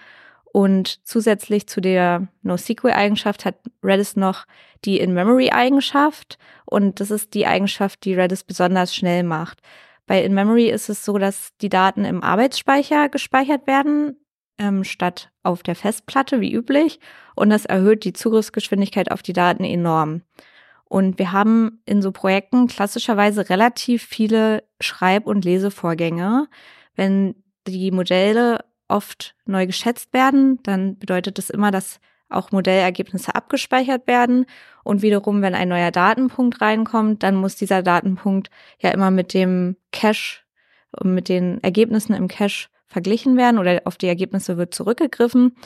und 0.44 1.04
zusätzlich 1.08 1.66
zu 1.66 1.82
der 1.82 2.28
NoSQL-Eigenschaft 2.44 3.46
hat 3.46 3.56
Redis 3.84 4.16
noch 4.16 4.46
die 4.86 5.00
In-Memory-Eigenschaft. 5.00 6.38
Und 6.66 7.00
das 7.00 7.10
ist 7.10 7.34
die 7.34 7.48
Eigenschaft, 7.48 8.06
die 8.06 8.14
Redis 8.14 8.44
besonders 8.44 8.94
schnell 8.94 9.24
macht. 9.24 9.64
Bei 10.06 10.24
In-Memory 10.24 10.70
ist 10.70 10.90
es 10.90 11.04
so, 11.04 11.18
dass 11.18 11.50
die 11.60 11.70
Daten 11.70 12.06
im 12.06 12.22
Arbeitsspeicher 12.22 13.10
gespeichert 13.10 13.66
werden, 13.66 14.18
ähm, 14.60 14.84
statt 14.84 15.32
auf 15.42 15.64
der 15.64 15.76
Festplatte 15.76 16.42
wie 16.42 16.54
üblich. 16.54 17.00
Und 17.36 17.50
das 17.50 17.66
erhöht 17.66 18.04
die 18.04 18.14
Zugriffsgeschwindigkeit 18.14 19.10
auf 19.10 19.24
die 19.24 19.34
Daten 19.34 19.64
enorm. 19.64 20.22
Und 20.96 21.20
wir 21.20 21.34
haben 21.34 21.82
in 21.86 22.02
so 22.02 22.14
Projekten 22.14 22.68
klassischerweise 22.68 23.50
relativ 23.50 24.02
viele 24.02 24.64
Schreib- 24.80 25.28
und 25.28 25.44
Lesevorgänge. 25.44 26.48
Wenn 26.96 27.36
die 27.68 27.92
Modelle 27.92 28.64
oft 28.88 29.36
neu 29.46 29.66
geschätzt 29.66 30.14
werden, 30.14 30.64
dann 30.64 30.98
bedeutet 30.98 31.38
das 31.38 31.50
immer, 31.50 31.70
dass 31.70 32.00
auch 32.30 32.54
Modellergebnisse 32.54 33.36
abgespeichert 33.36 34.08
werden. 34.08 34.46
Und 34.86 35.02
wiederum, 35.02 35.42
wenn 35.42 35.54
ein 35.54 35.68
neuer 35.68 35.92
Datenpunkt 35.92 36.62
reinkommt, 36.62 37.24
dann 37.24 37.36
muss 37.36 37.58
dieser 37.58 37.84
Datenpunkt 37.84 38.50
ja 38.80 38.92
immer 38.92 39.12
mit 39.12 39.34
dem 39.34 39.76
Cache, 39.92 40.44
mit 41.04 41.28
den 41.28 41.62
Ergebnissen 41.62 42.14
im 42.14 42.30
Cache 42.30 42.70
verglichen 42.88 43.36
werden 43.36 43.60
oder 43.60 43.82
auf 43.84 43.98
die 43.98 44.08
Ergebnisse 44.08 44.56
wird 44.56 44.74
zurückgegriffen. 44.74 45.58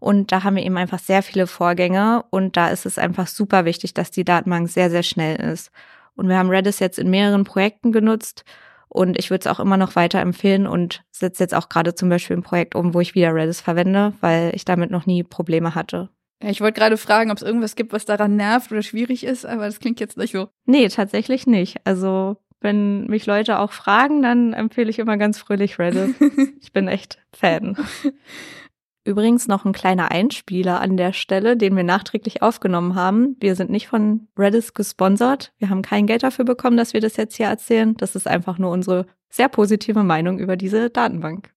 Und 0.00 0.30
da 0.32 0.44
haben 0.44 0.56
wir 0.56 0.64
eben 0.64 0.76
einfach 0.76 0.98
sehr 0.98 1.22
viele 1.22 1.46
Vorgänge 1.46 2.24
und 2.30 2.56
da 2.56 2.68
ist 2.68 2.86
es 2.86 2.98
einfach 2.98 3.26
super 3.26 3.64
wichtig, 3.64 3.94
dass 3.94 4.10
die 4.10 4.24
Datenbank 4.24 4.68
sehr, 4.68 4.90
sehr 4.90 5.02
schnell 5.02 5.36
ist. 5.36 5.70
Und 6.14 6.28
wir 6.28 6.38
haben 6.38 6.50
Redis 6.50 6.78
jetzt 6.78 6.98
in 6.98 7.10
mehreren 7.10 7.44
Projekten 7.44 7.92
genutzt 7.92 8.44
und 8.88 9.18
ich 9.18 9.30
würde 9.30 9.40
es 9.40 9.46
auch 9.46 9.60
immer 9.60 9.76
noch 9.76 9.96
weiter 9.96 10.20
empfehlen 10.20 10.66
und 10.66 11.02
setze 11.10 11.42
jetzt 11.42 11.54
auch 11.54 11.68
gerade 11.68 11.94
zum 11.94 12.08
Beispiel 12.08 12.36
ein 12.36 12.42
Projekt 12.42 12.74
um, 12.74 12.94
wo 12.94 13.00
ich 13.00 13.14
wieder 13.14 13.34
Redis 13.34 13.60
verwende, 13.60 14.14
weil 14.20 14.54
ich 14.54 14.64
damit 14.64 14.90
noch 14.90 15.06
nie 15.06 15.22
Probleme 15.22 15.74
hatte. 15.74 16.08
Ich 16.40 16.60
wollte 16.60 16.78
gerade 16.78 16.96
fragen, 16.96 17.30
ob 17.30 17.36
es 17.36 17.42
irgendwas 17.42 17.74
gibt, 17.74 17.92
was 17.92 18.04
daran 18.04 18.36
nervt 18.36 18.70
oder 18.70 18.82
schwierig 18.82 19.24
ist, 19.24 19.44
aber 19.44 19.66
das 19.66 19.80
klingt 19.80 20.00
jetzt 20.00 20.16
nicht 20.16 20.32
so. 20.32 20.48
Nee, 20.66 20.88
tatsächlich 20.88 21.46
nicht. 21.46 21.78
Also 21.84 22.36
wenn 22.60 23.06
mich 23.06 23.26
Leute 23.26 23.58
auch 23.58 23.72
fragen, 23.72 24.22
dann 24.22 24.52
empfehle 24.52 24.90
ich 24.90 24.98
immer 24.98 25.16
ganz 25.16 25.38
fröhlich 25.38 25.78
Redis. 25.78 26.14
ich 26.60 26.72
bin 26.72 26.88
echt 26.88 27.18
Fan. 27.32 27.76
Übrigens 29.08 29.48
noch 29.48 29.64
ein 29.64 29.72
kleiner 29.72 30.10
Einspieler 30.10 30.82
an 30.82 30.98
der 30.98 31.14
Stelle, 31.14 31.56
den 31.56 31.74
wir 31.74 31.82
nachträglich 31.82 32.42
aufgenommen 32.42 32.94
haben. 32.94 33.38
Wir 33.40 33.54
sind 33.54 33.70
nicht 33.70 33.88
von 33.88 34.28
Redis 34.38 34.74
gesponsert. 34.74 35.54
Wir 35.56 35.70
haben 35.70 35.80
kein 35.80 36.06
Geld 36.06 36.22
dafür 36.22 36.44
bekommen, 36.44 36.76
dass 36.76 36.92
wir 36.92 37.00
das 37.00 37.16
jetzt 37.16 37.34
hier 37.34 37.46
erzählen. 37.46 37.96
Das 37.96 38.14
ist 38.14 38.28
einfach 38.28 38.58
nur 38.58 38.70
unsere 38.70 39.06
sehr 39.30 39.48
positive 39.48 40.02
Meinung 40.02 40.38
über 40.38 40.56
diese 40.56 40.90
Datenbank. 40.90 41.54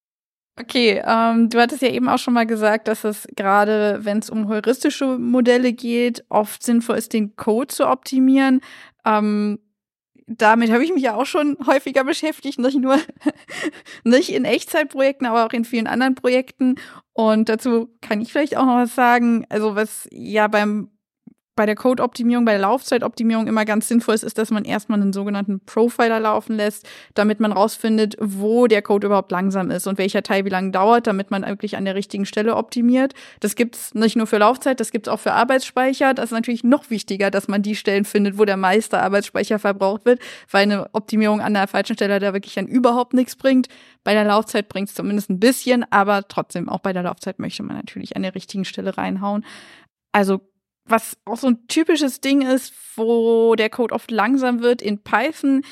Okay, 0.58 1.02
ähm, 1.06 1.50
du 1.50 1.60
hattest 1.60 1.82
ja 1.82 1.88
eben 1.88 2.08
auch 2.08 2.18
schon 2.18 2.32
mal 2.32 2.46
gesagt, 2.46 2.88
dass 2.88 3.04
es 3.04 3.28
gerade, 3.36 3.98
wenn 4.00 4.20
es 4.20 4.30
um 4.30 4.48
heuristische 4.48 5.18
Modelle 5.18 5.74
geht, 5.74 6.24
oft 6.30 6.62
sinnvoll 6.62 6.96
ist, 6.96 7.12
den 7.12 7.36
Code 7.36 7.66
zu 7.66 7.86
optimieren. 7.86 8.62
Ähm, 9.04 9.58
damit 10.26 10.70
habe 10.70 10.84
ich 10.84 10.92
mich 10.92 11.02
ja 11.02 11.14
auch 11.14 11.26
schon 11.26 11.56
häufiger 11.66 12.04
beschäftigt, 12.04 12.58
nicht 12.58 12.78
nur 12.78 12.98
nicht 14.04 14.30
in 14.30 14.44
Echtzeitprojekten, 14.44 15.26
aber 15.26 15.46
auch 15.46 15.52
in 15.52 15.64
vielen 15.64 15.86
anderen 15.86 16.14
Projekten. 16.14 16.76
Und 17.12 17.48
dazu 17.48 17.88
kann 18.00 18.20
ich 18.20 18.32
vielleicht 18.32 18.56
auch 18.56 18.66
noch 18.66 18.76
was 18.76 18.94
sagen. 18.94 19.46
Also 19.48 19.74
was 19.74 20.08
ja 20.12 20.48
beim 20.48 20.90
bei 21.54 21.66
der 21.66 21.74
Code-Optimierung, 21.74 22.44
bei 22.46 22.52
der 22.52 22.62
Laufzeitoptimierung 22.62 23.46
immer 23.46 23.64
ganz 23.64 23.86
sinnvoll 23.86 24.14
ist, 24.14 24.22
ist, 24.22 24.38
dass 24.38 24.50
man 24.50 24.64
erstmal 24.64 25.00
einen 25.00 25.12
sogenannten 25.12 25.60
Profiler 25.60 26.18
laufen 26.18 26.56
lässt, 26.56 26.88
damit 27.14 27.40
man 27.40 27.52
rausfindet, 27.52 28.16
wo 28.20 28.66
der 28.66 28.80
Code 28.80 29.08
überhaupt 29.08 29.30
langsam 29.30 29.70
ist 29.70 29.86
und 29.86 29.98
welcher 29.98 30.22
Teil 30.22 30.46
wie 30.46 30.50
lange 30.50 30.70
dauert, 30.70 31.06
damit 31.06 31.30
man 31.30 31.46
wirklich 31.46 31.76
an 31.76 31.84
der 31.84 31.94
richtigen 31.94 32.24
Stelle 32.24 32.56
optimiert. 32.56 33.12
Das 33.40 33.54
gibt's 33.54 33.92
nicht 33.92 34.16
nur 34.16 34.26
für 34.26 34.38
Laufzeit, 34.38 34.80
das 34.80 34.92
gibt's 34.92 35.08
auch 35.08 35.20
für 35.20 35.32
Arbeitsspeicher. 35.32 36.14
Das 36.14 36.26
ist 36.26 36.32
natürlich 36.32 36.64
noch 36.64 36.88
wichtiger, 36.88 37.30
dass 37.30 37.48
man 37.48 37.62
die 37.62 37.76
Stellen 37.76 38.06
findet, 38.06 38.38
wo 38.38 38.46
der 38.46 38.56
meiste 38.56 39.00
Arbeitsspeicher 39.00 39.58
verbraucht 39.58 40.06
wird, 40.06 40.20
weil 40.50 40.62
eine 40.62 40.88
Optimierung 40.94 41.42
an 41.42 41.52
der 41.52 41.68
falschen 41.68 41.96
Stelle 41.96 42.18
da 42.18 42.32
wirklich 42.32 42.58
an 42.58 42.66
überhaupt 42.66 43.12
nichts 43.12 43.36
bringt. 43.36 43.68
Bei 44.04 44.14
der 44.14 44.24
Laufzeit 44.24 44.68
bringt's 44.68 44.94
zumindest 44.94 45.28
ein 45.28 45.38
bisschen, 45.38 45.84
aber 45.90 46.26
trotzdem, 46.26 46.70
auch 46.70 46.80
bei 46.80 46.94
der 46.94 47.02
Laufzeit 47.02 47.38
möchte 47.38 47.62
man 47.62 47.76
natürlich 47.76 48.16
an 48.16 48.22
der 48.22 48.34
richtigen 48.34 48.64
Stelle 48.64 48.96
reinhauen. 48.96 49.44
Also 50.12 50.40
was 50.84 51.16
auch 51.24 51.38
so 51.38 51.48
ein 51.48 51.66
typisches 51.68 52.20
Ding 52.20 52.42
ist, 52.42 52.72
wo 52.96 53.54
der 53.54 53.70
Code 53.70 53.94
oft 53.94 54.10
langsam 54.10 54.60
wird 54.60 54.82
in 54.82 55.02
Python, 55.02 55.62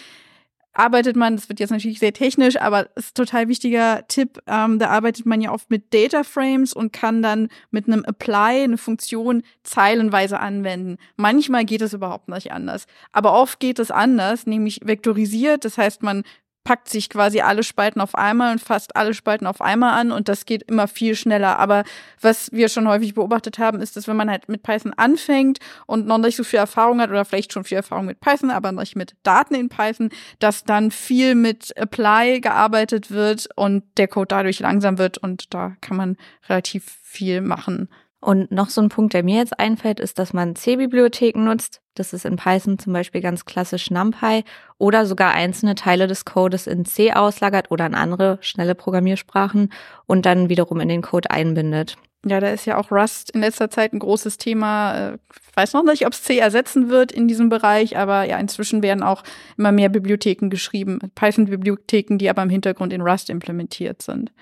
arbeitet 0.72 1.16
man, 1.16 1.36
das 1.36 1.48
wird 1.48 1.60
jetzt 1.60 1.70
natürlich 1.70 1.98
sehr 1.98 2.12
technisch, 2.12 2.60
aber 2.60 2.88
ist 2.96 3.16
total 3.16 3.48
wichtiger 3.48 4.06
Tipp, 4.08 4.40
ähm, 4.46 4.78
da 4.78 4.88
arbeitet 4.88 5.26
man 5.26 5.40
ja 5.40 5.52
oft 5.52 5.70
mit 5.70 5.92
Data 5.92 6.22
Frames 6.22 6.72
und 6.72 6.92
kann 6.92 7.22
dann 7.22 7.48
mit 7.70 7.86
einem 7.86 8.04
Apply 8.04 8.62
eine 8.62 8.78
Funktion 8.78 9.42
zeilenweise 9.62 10.38
anwenden. 10.38 10.96
Manchmal 11.16 11.64
geht 11.64 11.82
es 11.82 11.92
überhaupt 11.92 12.28
nicht 12.28 12.52
anders, 12.52 12.86
aber 13.12 13.32
oft 13.32 13.58
geht 13.60 13.78
es 13.78 13.90
anders, 13.90 14.46
nämlich 14.46 14.80
vektorisiert, 14.84 15.64
das 15.64 15.76
heißt, 15.76 16.02
man 16.02 16.22
packt 16.64 16.88
sich 16.88 17.08
quasi 17.08 17.40
alle 17.40 17.62
Spalten 17.62 18.00
auf 18.00 18.14
einmal 18.14 18.52
und 18.52 18.60
fasst 18.60 18.94
alle 18.96 19.14
Spalten 19.14 19.46
auf 19.46 19.60
einmal 19.60 19.98
an 19.98 20.12
und 20.12 20.28
das 20.28 20.44
geht 20.44 20.62
immer 20.64 20.88
viel 20.88 21.14
schneller. 21.14 21.58
Aber 21.58 21.84
was 22.20 22.52
wir 22.52 22.68
schon 22.68 22.86
häufig 22.86 23.14
beobachtet 23.14 23.58
haben, 23.58 23.80
ist, 23.80 23.96
dass 23.96 24.08
wenn 24.08 24.16
man 24.16 24.30
halt 24.30 24.48
mit 24.48 24.62
Python 24.62 24.92
anfängt 24.94 25.58
und 25.86 26.06
noch 26.06 26.18
nicht 26.18 26.36
so 26.36 26.44
viel 26.44 26.58
Erfahrung 26.58 27.00
hat 27.00 27.10
oder 27.10 27.24
vielleicht 27.24 27.52
schon 27.52 27.64
viel 27.64 27.76
Erfahrung 27.76 28.06
mit 28.06 28.20
Python, 28.20 28.50
aber 28.50 28.72
nicht 28.72 28.96
mit 28.96 29.14
Daten 29.22 29.54
in 29.54 29.68
Python, 29.68 30.10
dass 30.38 30.64
dann 30.64 30.90
viel 30.90 31.34
mit 31.34 31.76
Apply 31.76 32.40
gearbeitet 32.40 33.10
wird 33.10 33.48
und 33.56 33.84
der 33.96 34.08
Code 34.08 34.28
dadurch 34.28 34.60
langsam 34.60 34.98
wird 34.98 35.18
und 35.18 35.54
da 35.54 35.76
kann 35.80 35.96
man 35.96 36.16
relativ 36.48 36.98
viel 37.02 37.40
machen. 37.40 37.88
Und 38.20 38.50
noch 38.52 38.68
so 38.68 38.82
ein 38.82 38.90
Punkt, 38.90 39.14
der 39.14 39.22
mir 39.22 39.38
jetzt 39.38 39.58
einfällt, 39.58 39.98
ist, 39.98 40.18
dass 40.18 40.34
man 40.34 40.54
C-Bibliotheken 40.54 41.42
nutzt. 41.44 41.80
Das 41.94 42.12
ist 42.12 42.26
in 42.26 42.36
Python 42.36 42.78
zum 42.78 42.92
Beispiel 42.92 43.22
ganz 43.22 43.46
klassisch 43.46 43.90
NumPy 43.90 44.44
oder 44.76 45.06
sogar 45.06 45.32
einzelne 45.32 45.74
Teile 45.74 46.06
des 46.06 46.26
Codes 46.26 46.66
in 46.66 46.84
C 46.84 47.12
auslagert 47.12 47.70
oder 47.70 47.86
in 47.86 47.94
andere 47.94 48.38
schnelle 48.42 48.74
Programmiersprachen 48.74 49.72
und 50.06 50.26
dann 50.26 50.50
wiederum 50.50 50.80
in 50.80 50.88
den 50.90 51.00
Code 51.00 51.30
einbindet. 51.30 51.96
Ja, 52.26 52.38
da 52.38 52.50
ist 52.50 52.66
ja 52.66 52.76
auch 52.76 52.92
Rust 52.92 53.30
in 53.30 53.40
letzter 53.40 53.70
Zeit 53.70 53.94
ein 53.94 53.98
großes 53.98 54.36
Thema. 54.36 55.14
Ich 55.14 55.56
weiß 55.56 55.72
noch 55.72 55.84
nicht, 55.84 56.04
ob 56.04 56.12
es 56.12 56.22
C 56.22 56.36
ersetzen 56.36 56.90
wird 56.90 57.12
in 57.12 57.26
diesem 57.26 57.48
Bereich, 57.48 57.96
aber 57.96 58.24
ja, 58.24 58.36
inzwischen 58.36 58.82
werden 58.82 59.02
auch 59.02 59.22
immer 59.56 59.72
mehr 59.72 59.88
Bibliotheken 59.88 60.50
geschrieben, 60.50 60.98
Python-Bibliotheken, 61.14 62.18
die 62.18 62.28
aber 62.28 62.42
im 62.42 62.50
Hintergrund 62.50 62.92
in 62.92 63.00
Rust 63.00 63.30
implementiert 63.30 64.02
sind. 64.02 64.32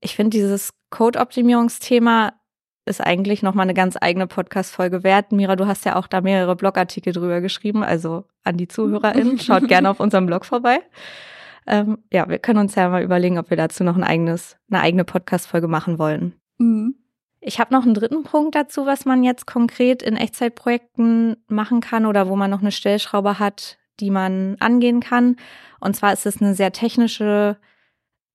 Ich 0.00 0.14
finde 0.14 0.30
dieses 0.30 0.72
Code-Optimierungsthema 0.90 2.34
ist 2.84 3.00
eigentlich 3.00 3.42
nochmal 3.42 3.64
eine 3.64 3.74
ganz 3.74 3.96
eigene 4.00 4.26
Podcast-Folge 4.26 5.04
wert. 5.04 5.32
Mira, 5.32 5.56
du 5.56 5.66
hast 5.66 5.84
ja 5.84 5.96
auch 5.96 6.06
da 6.06 6.20
mehrere 6.20 6.56
Blogartikel 6.56 7.12
drüber 7.12 7.40
geschrieben, 7.40 7.84
also 7.84 8.24
an 8.42 8.56
die 8.56 8.68
ZuhörerInnen, 8.68 9.38
schaut 9.40 9.68
gerne 9.68 9.88
auf 9.90 10.00
unserem 10.00 10.26
Blog 10.26 10.44
vorbei. 10.44 10.80
Ähm, 11.66 11.98
ja, 12.12 12.28
wir 12.28 12.38
können 12.38 12.58
uns 12.58 12.74
ja 12.74 12.88
mal 12.88 13.02
überlegen, 13.02 13.38
ob 13.38 13.50
wir 13.50 13.56
dazu 13.56 13.84
noch 13.84 13.96
ein 13.96 14.02
eigenes, 14.02 14.56
eine 14.70 14.80
eigene 14.80 15.04
Podcast-Folge 15.04 15.68
machen 15.68 15.98
wollen. 15.98 16.34
Mhm. 16.58 16.96
Ich 17.40 17.58
habe 17.58 17.74
noch 17.74 17.84
einen 17.84 17.94
dritten 17.94 18.22
Punkt 18.22 18.54
dazu, 18.54 18.86
was 18.86 19.04
man 19.04 19.24
jetzt 19.24 19.46
konkret 19.46 20.02
in 20.02 20.16
Echtzeitprojekten 20.16 21.36
machen 21.48 21.80
kann 21.80 22.06
oder 22.06 22.28
wo 22.28 22.36
man 22.36 22.50
noch 22.50 22.60
eine 22.60 22.70
Stellschraube 22.70 23.40
hat, 23.40 23.78
die 23.98 24.10
man 24.10 24.56
angehen 24.60 25.00
kann. 25.00 25.36
Und 25.80 25.96
zwar 25.96 26.12
ist 26.12 26.24
es 26.24 26.40
eine 26.40 26.54
sehr 26.54 26.72
technische 26.72 27.56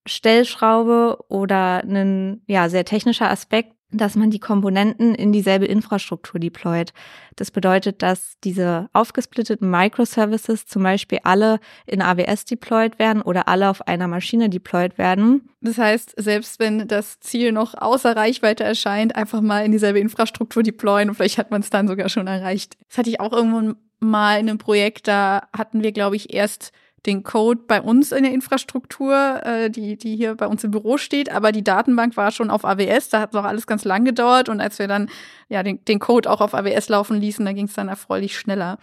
Stellschraube 0.06 1.24
oder 1.28 1.82
ein 1.84 2.42
ja, 2.46 2.68
sehr 2.68 2.84
technischer 2.84 3.30
Aspekt, 3.30 3.77
dass 3.90 4.16
man 4.16 4.30
die 4.30 4.38
Komponenten 4.38 5.14
in 5.14 5.32
dieselbe 5.32 5.66
Infrastruktur 5.66 6.38
deployt. 6.38 6.92
Das 7.36 7.50
bedeutet, 7.50 8.02
dass 8.02 8.34
diese 8.44 8.90
aufgesplitteten 8.92 9.70
Microservices 9.70 10.66
zum 10.66 10.82
Beispiel 10.82 11.20
alle 11.22 11.58
in 11.86 12.02
AWS 12.02 12.44
deployed 12.44 12.98
werden 12.98 13.22
oder 13.22 13.48
alle 13.48 13.70
auf 13.70 13.86
einer 13.88 14.06
Maschine 14.06 14.50
deployed 14.50 14.98
werden. 14.98 15.48
Das 15.60 15.78
heißt, 15.78 16.14
selbst 16.16 16.60
wenn 16.60 16.86
das 16.86 17.20
Ziel 17.20 17.52
noch 17.52 17.74
außer 17.74 18.14
Reichweite 18.14 18.64
erscheint, 18.64 19.16
einfach 19.16 19.40
mal 19.40 19.64
in 19.64 19.72
dieselbe 19.72 20.00
Infrastruktur 20.00 20.62
deployen 20.62 21.08
und 21.08 21.14
vielleicht 21.14 21.38
hat 21.38 21.50
man 21.50 21.62
es 21.62 21.70
dann 21.70 21.88
sogar 21.88 22.08
schon 22.08 22.26
erreicht. 22.26 22.76
Das 22.88 22.98
hatte 22.98 23.10
ich 23.10 23.20
auch 23.20 23.32
irgendwann 23.32 23.76
mal 24.00 24.38
in 24.38 24.48
einem 24.48 24.58
Projekt, 24.58 25.08
da 25.08 25.48
hatten 25.56 25.82
wir, 25.82 25.92
glaube 25.92 26.16
ich, 26.16 26.32
erst 26.32 26.72
den 27.06 27.22
Code 27.22 27.62
bei 27.66 27.80
uns 27.80 28.12
in 28.12 28.24
der 28.24 28.32
Infrastruktur, 28.32 29.40
äh, 29.44 29.70
die, 29.70 29.96
die 29.96 30.16
hier 30.16 30.34
bei 30.34 30.46
uns 30.46 30.64
im 30.64 30.70
Büro 30.70 30.98
steht, 30.98 31.30
aber 31.30 31.52
die 31.52 31.64
Datenbank 31.64 32.16
war 32.16 32.30
schon 32.30 32.50
auf 32.50 32.64
AWS, 32.64 33.08
da 33.10 33.20
hat 33.20 33.30
es 33.30 33.36
auch 33.36 33.44
alles 33.44 33.66
ganz 33.66 33.84
lang 33.84 34.04
gedauert 34.04 34.48
und 34.48 34.60
als 34.60 34.78
wir 34.78 34.88
dann 34.88 35.08
ja 35.48 35.62
den, 35.62 35.84
den 35.84 35.98
Code 35.98 36.30
auch 36.30 36.40
auf 36.40 36.54
AWS 36.54 36.88
laufen 36.88 37.20
ließen, 37.20 37.44
da 37.44 37.52
ging 37.52 37.66
es 37.66 37.74
dann 37.74 37.88
erfreulich 37.88 38.38
schneller. 38.38 38.78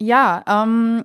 Ja, 0.00 0.44
ähm, 0.48 1.04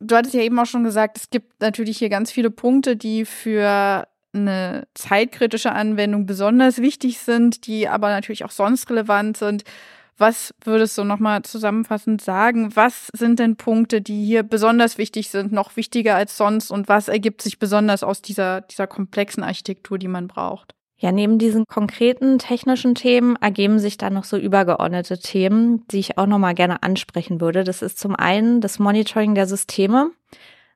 du 0.00 0.16
hattest 0.16 0.34
ja 0.34 0.42
eben 0.42 0.58
auch 0.58 0.66
schon 0.66 0.84
gesagt, 0.84 1.18
es 1.18 1.30
gibt 1.30 1.60
natürlich 1.60 1.98
hier 1.98 2.08
ganz 2.08 2.30
viele 2.30 2.50
Punkte, 2.50 2.96
die 2.96 3.24
für 3.24 4.06
eine 4.34 4.86
zeitkritische 4.94 5.72
Anwendung 5.72 6.26
besonders 6.26 6.78
wichtig 6.78 7.18
sind, 7.18 7.66
die 7.66 7.88
aber 7.88 8.08
natürlich 8.08 8.44
auch 8.44 8.50
sonst 8.50 8.90
relevant 8.90 9.36
sind. 9.36 9.64
Was 10.16 10.54
würdest 10.62 10.96
du 10.96 11.04
nochmal 11.04 11.42
zusammenfassend 11.42 12.20
sagen? 12.20 12.76
Was 12.76 13.08
sind 13.12 13.40
denn 13.40 13.56
Punkte, 13.56 14.00
die 14.00 14.24
hier 14.24 14.44
besonders 14.44 14.96
wichtig 14.96 15.28
sind, 15.28 15.52
noch 15.52 15.76
wichtiger 15.76 16.14
als 16.14 16.36
sonst? 16.36 16.70
Und 16.70 16.88
was 16.88 17.08
ergibt 17.08 17.42
sich 17.42 17.58
besonders 17.58 18.04
aus 18.04 18.22
dieser, 18.22 18.60
dieser 18.60 18.86
komplexen 18.86 19.42
Architektur, 19.42 19.98
die 19.98 20.08
man 20.08 20.28
braucht? 20.28 20.74
Ja, 20.96 21.10
neben 21.10 21.38
diesen 21.38 21.66
konkreten 21.66 22.38
technischen 22.38 22.94
Themen 22.94 23.36
ergeben 23.36 23.80
sich 23.80 23.98
dann 23.98 24.14
noch 24.14 24.24
so 24.24 24.36
übergeordnete 24.36 25.18
Themen, 25.18 25.86
die 25.88 25.98
ich 25.98 26.16
auch 26.16 26.26
nochmal 26.26 26.54
gerne 26.54 26.82
ansprechen 26.84 27.40
würde. 27.40 27.64
Das 27.64 27.82
ist 27.82 27.98
zum 27.98 28.14
einen 28.14 28.60
das 28.60 28.78
Monitoring 28.78 29.34
der 29.34 29.46
Systeme. 29.46 30.12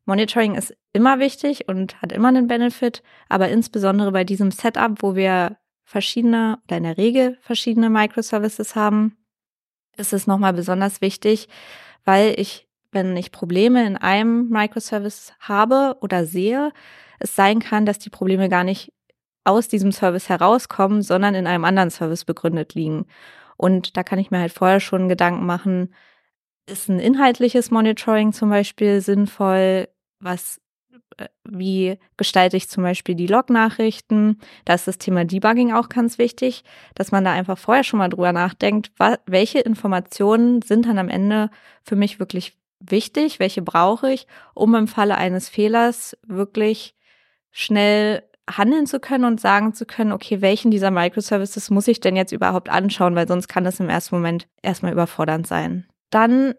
Monitoring 0.05 0.57
ist 0.57 0.75
immer 0.93 1.21
wichtig 1.21 1.69
und 1.69 2.03
hat 2.03 2.13
immer 2.13 2.29
einen 2.29 2.49
Benefit, 2.49 3.03
aber 3.29 3.49
insbesondere 3.51 4.11
bei 4.11 4.25
diesem 4.25 4.51
Setup, 4.51 5.01
wo 5.03 5.15
wir 5.15 5.59
verschiedene 5.85 6.59
oder 6.67 6.79
in 6.79 6.83
der 6.83 6.99
Regel 6.99 7.39
verschiedene 7.41 7.89
Microservices 7.89 8.75
haben, 8.75 9.18
ist 9.99 10.13
es 10.13 10.27
nochmal 10.27 10.53
besonders 10.53 11.01
wichtig, 11.01 11.49
weil 12.05 12.35
ich, 12.39 12.69
wenn 12.93 13.17
ich 13.17 13.33
Probleme 13.33 13.87
in 13.87 13.97
einem 13.97 14.49
Microservice 14.49 15.35
habe 15.41 15.97
oder 16.01 16.25
sehe, 16.25 16.73
es 17.19 17.35
sein 17.37 17.59
kann, 17.59 17.85
dass 17.85 17.99
die 17.99 18.11
Probleme 18.11 18.49
gar 18.49 18.65
nicht 18.65 18.93
aus 19.45 19.69
diesem 19.69 19.93
Service 19.93 20.29
herauskommen, 20.29 21.03
sondern 21.03 21.35
in 21.35 21.47
einem 21.47 21.65
anderen 21.65 21.91
Service 21.91 22.25
begründet 22.25 22.75
liegen. 22.75 23.07
Und 23.57 23.97
da 23.97 24.03
kann 24.03 24.19
ich 24.19 24.31
mir 24.31 24.39
halt 24.39 24.53
vorher 24.53 24.81
schon 24.81 25.09
Gedanken 25.09 25.45
machen, 25.47 25.95
ist 26.67 26.89
ein 26.89 27.01
inhaltliches 27.01 27.71
Monitoring 27.71 28.33
zum 28.33 28.51
Beispiel 28.51 29.01
sinnvoll? 29.01 29.89
Was 30.21 30.61
wie 31.51 31.99
gestalte 32.17 32.57
ich 32.57 32.69
zum 32.69 32.83
Beispiel 32.83 33.15
die 33.15 33.27
Log-Nachrichten. 33.27 34.39
Da 34.65 34.75
ist 34.75 34.89
das 34.89 34.99
Thema 34.99 35.25
Debugging 35.25 35.73
auch 35.73 35.89
ganz 35.89 36.19
wichtig, 36.19 36.65
dass 36.95 37.13
man 37.13 37.25
da 37.25 37.33
einfach 37.33 37.59
vorher 37.59 37.85
schon 37.85 37.99
mal 37.99 38.09
drüber 38.09 38.33
nachdenkt, 38.33 38.93
welche 39.27 39.61
Informationen 39.61 40.63
sind 40.63 40.87
dann 40.87 40.99
am 40.99 41.09
Ende 41.09 41.51
für 41.83 41.97
mich 41.97 42.19
wirklich 42.19 42.57
wichtig, 42.81 43.39
welche 43.39 43.63
brauche 43.63 44.13
ich, 44.13 44.27
um 44.55 44.75
im 44.75 44.89
Falle 44.89 45.17
eines 45.17 45.49
Fehlers 45.49 46.17
wirklich 46.27 46.95
schnell 47.51 48.23
handeln 48.51 48.87
zu 48.87 49.01
können 49.01 49.25
und 49.25 49.41
sagen 49.41 49.75
zu 49.75 49.85
können, 49.85 50.13
okay, 50.13 50.41
welchen 50.41 50.71
dieser 50.71 50.91
Microservices 50.91 51.71
muss 51.71 51.89
ich 51.89 52.01
denn 52.01 52.17
jetzt 52.17 52.33
überhaupt 52.33 52.71
anschauen, 52.71 53.15
weil 53.15 53.29
sonst 53.29 53.49
kann 53.49 53.65
das 53.65 53.81
im 53.81 53.89
ersten 53.89 54.15
Moment 54.15 54.49
erstmal 54.63 54.93
überfordernd 54.93 55.47
sein. 55.47 55.87
Dann 56.11 56.55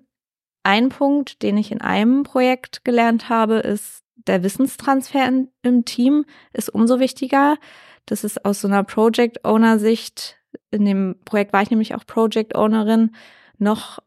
ein 0.64 0.90
Punkt, 0.90 1.42
den 1.42 1.58
ich 1.58 1.72
in 1.72 1.82
einem 1.82 2.24
Projekt 2.24 2.84
gelernt 2.86 3.30
habe, 3.30 3.56
ist 3.56 4.04
der 4.30 4.44
Wissenstransfer 4.44 5.28
im 5.64 5.86
Team 5.86 6.26
ist 6.54 6.70
umso 6.70 7.00
wichtiger. 7.00 7.58
Das 8.06 8.24
ist 8.24 8.46
aus 8.46 8.62
so 8.62 8.68
einer 8.68 8.84
Project 8.84 9.44
Owner 9.44 9.80
Sicht, 9.80 10.38
in 10.72 10.86
dem 10.86 11.16
Projekt 11.26 11.54
war 11.54 11.62
ich 11.62 11.70
nämlich 11.70 11.96
auch 11.96 12.06
Project 12.06 12.56
Ownerin, 12.56 13.12
noch 13.58 14.00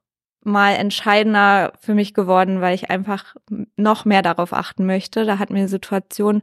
mal 0.44 0.72
entscheidender 0.74 1.72
für 1.80 1.94
mich 1.94 2.14
geworden, 2.14 2.60
weil 2.60 2.74
ich 2.74 2.90
einfach 2.90 3.36
noch 3.76 4.04
mehr 4.04 4.22
darauf 4.22 4.52
achten 4.52 4.86
möchte. 4.86 5.24
Da 5.24 5.38
hat 5.38 5.50
mir 5.50 5.58
eine 5.58 5.68
Situation 5.68 6.42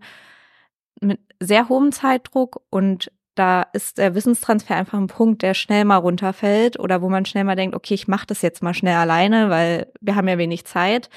mit 1.01 1.19
sehr 1.39 1.69
hohem 1.69 1.91
Zeitdruck 1.91 2.61
und 2.69 3.11
da 3.35 3.61
ist 3.73 3.97
der 3.97 4.15
Wissenstransfer 4.15 4.75
einfach 4.75 4.97
ein 4.97 5.07
Punkt, 5.07 5.41
der 5.41 5.53
schnell 5.53 5.85
mal 5.85 5.97
runterfällt 5.97 6.77
oder 6.79 7.01
wo 7.01 7.09
man 7.09 7.25
schnell 7.25 7.45
mal 7.45 7.55
denkt, 7.55 7.75
okay, 7.75 7.93
ich 7.93 8.07
mache 8.07 8.27
das 8.27 8.41
jetzt 8.41 8.61
mal 8.61 8.73
schnell 8.73 8.95
alleine, 8.95 9.49
weil 9.49 9.91
wir 10.01 10.15
haben 10.15 10.27
ja 10.27 10.37
wenig 10.37 10.65
Zeit. 10.65 11.09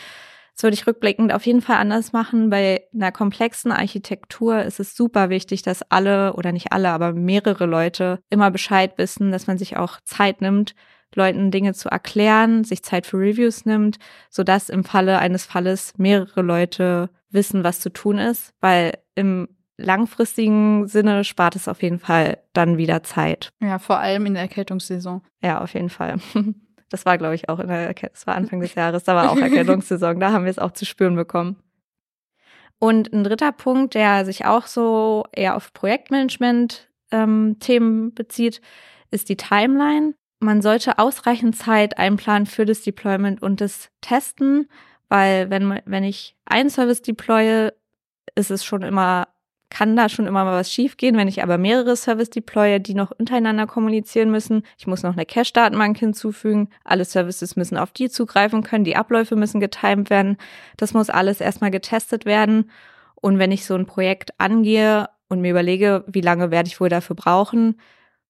Das 0.55 0.65
würde 0.65 0.75
ich 0.75 0.87
rückblickend 0.87 1.33
auf 1.33 1.47
jeden 1.47 1.63
Fall 1.63 1.77
anders 1.77 2.13
machen. 2.13 2.51
Bei 2.51 2.83
einer 2.95 3.13
komplexen 3.13 3.73
Architektur 3.73 4.63
ist 4.63 4.81
es 4.81 4.95
super 4.95 5.31
wichtig, 5.31 5.63
dass 5.63 5.83
alle 5.91 6.35
oder 6.35 6.53
nicht 6.53 6.73
alle, 6.73 6.91
aber 6.91 7.13
mehrere 7.13 7.67
Leute 7.67 8.21
immer 8.31 8.51
Bescheid 8.51 8.97
wissen, 8.99 9.33
dass 9.33 9.47
man 9.47 9.59
sich 9.59 9.77
auch 9.77 9.99
Zeit 10.05 10.41
nimmt, 10.41 10.75
Leuten 11.15 11.51
Dinge 11.51 11.75
zu 11.75 11.89
erklären, 11.89 12.65
sich 12.65 12.83
Zeit 12.83 13.07
für 13.07 13.19
Reviews 13.19 13.65
nimmt, 13.65 13.99
sodass 14.31 14.69
im 14.69 14.85
Falle 14.85 15.19
eines 15.19 15.45
Falles 15.45 15.95
mehrere 15.99 16.43
Leute 16.43 17.11
wissen, 17.31 17.65
was 17.65 17.81
zu 17.81 17.91
tun 17.91 18.19
ist, 18.19 18.55
weil 18.61 18.99
im 19.15 19.49
langfristigen 19.77 20.87
Sinne 20.87 21.25
spart 21.25 21.57
es 21.57 21.69
auf 21.69 21.83
jeden 21.83 21.99
Fall 21.99 22.39
dann 22.53 22.77
wieder 22.77 23.03
Zeit. 23.03 23.51
Ja, 23.61 23.79
vor 23.79 23.99
allem 23.99 24.27
in 24.27 24.35
der 24.35 24.43
Erkältungssaison. 24.43 25.23
Ja, 25.43 25.61
auf 25.61 25.75
jeden 25.75 25.91
Fall. 25.91 26.17
Das 26.93 27.07
war, 27.07 27.17
glaube 27.17 27.35
ich, 27.35 27.49
auch 27.49 27.59
in 27.59 27.69
der, 27.69 27.95
das 27.95 28.27
war 28.27 28.35
Anfang 28.35 28.61
des 28.61 28.75
Jahres, 28.75 29.05
da 29.05 29.15
war 29.17 29.31
auch 29.31 29.39
Erkältungssaison, 29.39 30.21
da 30.21 30.33
haben 30.33 30.45
wir 30.45 30.51
es 30.51 30.59
auch 30.59 30.73
zu 30.73 30.85
spüren 30.85 31.17
bekommen. 31.17 31.57
Und 32.79 33.11
ein 33.15 33.25
dritter 33.25 33.53
Punkt, 33.53 33.95
der 33.95 34.27
sich 34.27 34.45
auch 34.45 34.67
so 34.67 35.25
eher 35.33 35.57
auf 35.57 35.73
Projektmanagement-Themen 35.73 37.57
ähm, 37.71 38.13
bezieht, 38.15 38.61
ist 39.11 39.31
die 39.31 39.39
Timeline. 39.39 40.13
Man 40.41 40.61
sollte 40.61 40.99
ausreichend 40.99 41.57
Zeit 41.57 41.97
einplanen 41.97 42.45
für 42.45 42.67
das 42.67 42.83
Deployment 42.83 43.41
und 43.41 43.63
das 43.63 43.89
Testen, 44.03 44.69
weil 45.09 45.49
wenn, 45.49 45.81
wenn 45.87 46.05
ich 46.05 46.37
einen 46.45 46.69
Service 46.69 47.01
deploye, 47.01 47.73
ist 48.35 48.51
es 48.51 48.65
schon 48.65 48.83
immer 48.83 49.29
kann 49.73 49.97
da 49.97 50.11
schon 50.11 50.27
immer 50.27 50.45
mal 50.45 50.53
was 50.59 50.71
schiefgehen, 50.71 51.17
wenn 51.17 51.29
ich 51.29 51.43
aber 51.43 51.57
mehrere 51.57 51.97
Service 51.97 52.29
deploye, 52.29 52.79
die 52.79 52.93
noch 52.93 53.11
untereinander 53.11 53.67
kommunizieren 53.67 54.31
müssen. 54.31 54.65
Ich 54.77 54.87
muss 54.87 55.03
noch 55.03 55.15
eine 55.15 55.25
Cache-Datenbank 55.25 55.97
hinzufügen. 55.97 56.69
Alle 56.85 57.07
Services 57.07 57.57
müssen 57.57 57.79
auf 57.79 57.91
die 57.91 58.11
zugreifen 58.11 58.63
können. 58.63 58.85
Die 58.85 58.97
Abläufe 58.97 59.35
müssen 59.35 59.61
getimed 59.61 60.11
werden. 60.11 60.37
Das 60.77 60.93
muss 60.93 61.09
alles 61.09 61.41
erstmal 61.41 61.71
getestet 61.71 62.27
werden. 62.27 62.71
Und 63.15 63.39
wenn 63.39 63.51
ich 63.51 63.65
so 63.65 63.75
ein 63.75 63.87
Projekt 63.87 64.39
angehe 64.39 65.09
und 65.29 65.41
mir 65.41 65.53
überlege, 65.53 66.05
wie 66.07 66.21
lange 66.21 66.51
werde 66.51 66.69
ich 66.69 66.79
wohl 66.79 66.91
dafür 66.91 67.17
brauchen, 67.17 67.81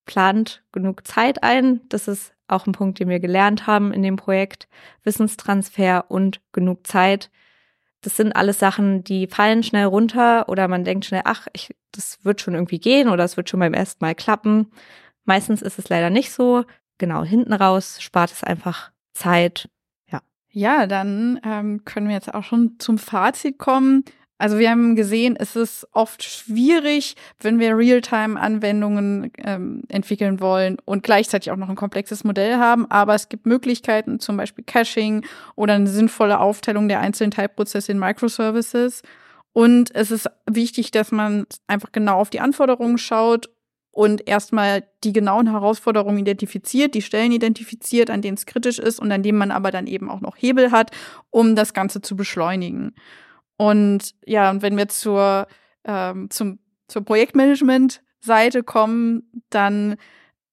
plant 0.06 0.62
genug 0.70 1.04
Zeit 1.08 1.42
ein. 1.42 1.80
Das 1.88 2.06
ist 2.06 2.34
auch 2.46 2.68
ein 2.68 2.72
Punkt, 2.72 3.00
den 3.00 3.08
wir 3.08 3.18
gelernt 3.18 3.66
haben 3.66 3.92
in 3.92 4.04
dem 4.04 4.14
Projekt. 4.14 4.68
Wissenstransfer 5.02 6.04
und 6.08 6.40
genug 6.52 6.86
Zeit 6.86 7.30
das 8.02 8.16
sind 8.16 8.32
alles 8.32 8.58
Sachen, 8.58 9.04
die 9.04 9.26
fallen 9.28 9.62
schnell 9.62 9.86
runter 9.86 10.48
oder 10.48 10.68
man 10.68 10.84
denkt 10.84 11.04
schnell, 11.04 11.22
ach, 11.24 11.46
ich, 11.52 11.74
das 11.92 12.18
wird 12.24 12.40
schon 12.40 12.54
irgendwie 12.54 12.80
gehen 12.80 13.08
oder 13.08 13.24
es 13.24 13.36
wird 13.36 13.48
schon 13.48 13.60
beim 13.60 13.74
ersten 13.74 14.04
Mal 14.04 14.14
klappen. 14.14 14.70
Meistens 15.24 15.62
ist 15.62 15.78
es 15.78 15.88
leider 15.88 16.10
nicht 16.10 16.32
so. 16.32 16.64
Genau, 16.98 17.22
hinten 17.22 17.52
raus 17.52 18.02
spart 18.02 18.32
es 18.32 18.42
einfach 18.42 18.90
Zeit. 19.14 19.68
Ja. 20.10 20.20
Ja, 20.50 20.86
dann 20.86 21.40
ähm, 21.44 21.84
können 21.84 22.08
wir 22.08 22.14
jetzt 22.16 22.34
auch 22.34 22.44
schon 22.44 22.76
zum 22.78 22.98
Fazit 22.98 23.58
kommen. 23.58 24.04
Also 24.42 24.58
wir 24.58 24.70
haben 24.70 24.96
gesehen, 24.96 25.36
es 25.38 25.54
ist 25.54 25.86
oft 25.92 26.24
schwierig, 26.24 27.14
wenn 27.38 27.60
wir 27.60 27.76
Realtime-Anwendungen 27.76 29.30
ähm, 29.38 29.84
entwickeln 29.86 30.40
wollen 30.40 30.78
und 30.84 31.04
gleichzeitig 31.04 31.52
auch 31.52 31.56
noch 31.56 31.68
ein 31.68 31.76
komplexes 31.76 32.24
Modell 32.24 32.56
haben. 32.56 32.90
Aber 32.90 33.14
es 33.14 33.28
gibt 33.28 33.46
Möglichkeiten, 33.46 34.18
zum 34.18 34.36
Beispiel 34.36 34.64
Caching 34.64 35.24
oder 35.54 35.74
eine 35.74 35.86
sinnvolle 35.86 36.40
Aufteilung 36.40 36.88
der 36.88 36.98
einzelnen 36.98 37.30
Teilprozesse 37.30 37.92
in 37.92 38.00
Microservices. 38.00 39.02
Und 39.52 39.94
es 39.94 40.10
ist 40.10 40.28
wichtig, 40.50 40.90
dass 40.90 41.12
man 41.12 41.46
einfach 41.68 41.92
genau 41.92 42.18
auf 42.18 42.30
die 42.30 42.40
Anforderungen 42.40 42.98
schaut 42.98 43.48
und 43.92 44.26
erstmal 44.26 44.82
die 45.04 45.12
genauen 45.12 45.52
Herausforderungen 45.52 46.18
identifiziert, 46.18 46.96
die 46.96 47.02
Stellen 47.02 47.30
identifiziert, 47.30 48.10
an 48.10 48.22
denen 48.22 48.38
es 48.38 48.46
kritisch 48.46 48.80
ist 48.80 48.98
und 48.98 49.12
an 49.12 49.22
denen 49.22 49.38
man 49.38 49.52
aber 49.52 49.70
dann 49.70 49.86
eben 49.86 50.10
auch 50.10 50.20
noch 50.20 50.34
Hebel 50.36 50.72
hat, 50.72 50.90
um 51.30 51.54
das 51.54 51.74
Ganze 51.74 52.02
zu 52.02 52.16
beschleunigen. 52.16 52.96
Und 53.62 54.16
ja, 54.26 54.50
und 54.50 54.60
wenn 54.62 54.76
wir 54.76 54.88
zur, 54.88 55.46
ähm, 55.84 56.30
zum, 56.30 56.58
zur 56.88 57.04
Projektmanagement-Seite 57.04 58.64
kommen, 58.64 59.22
dann 59.50 59.94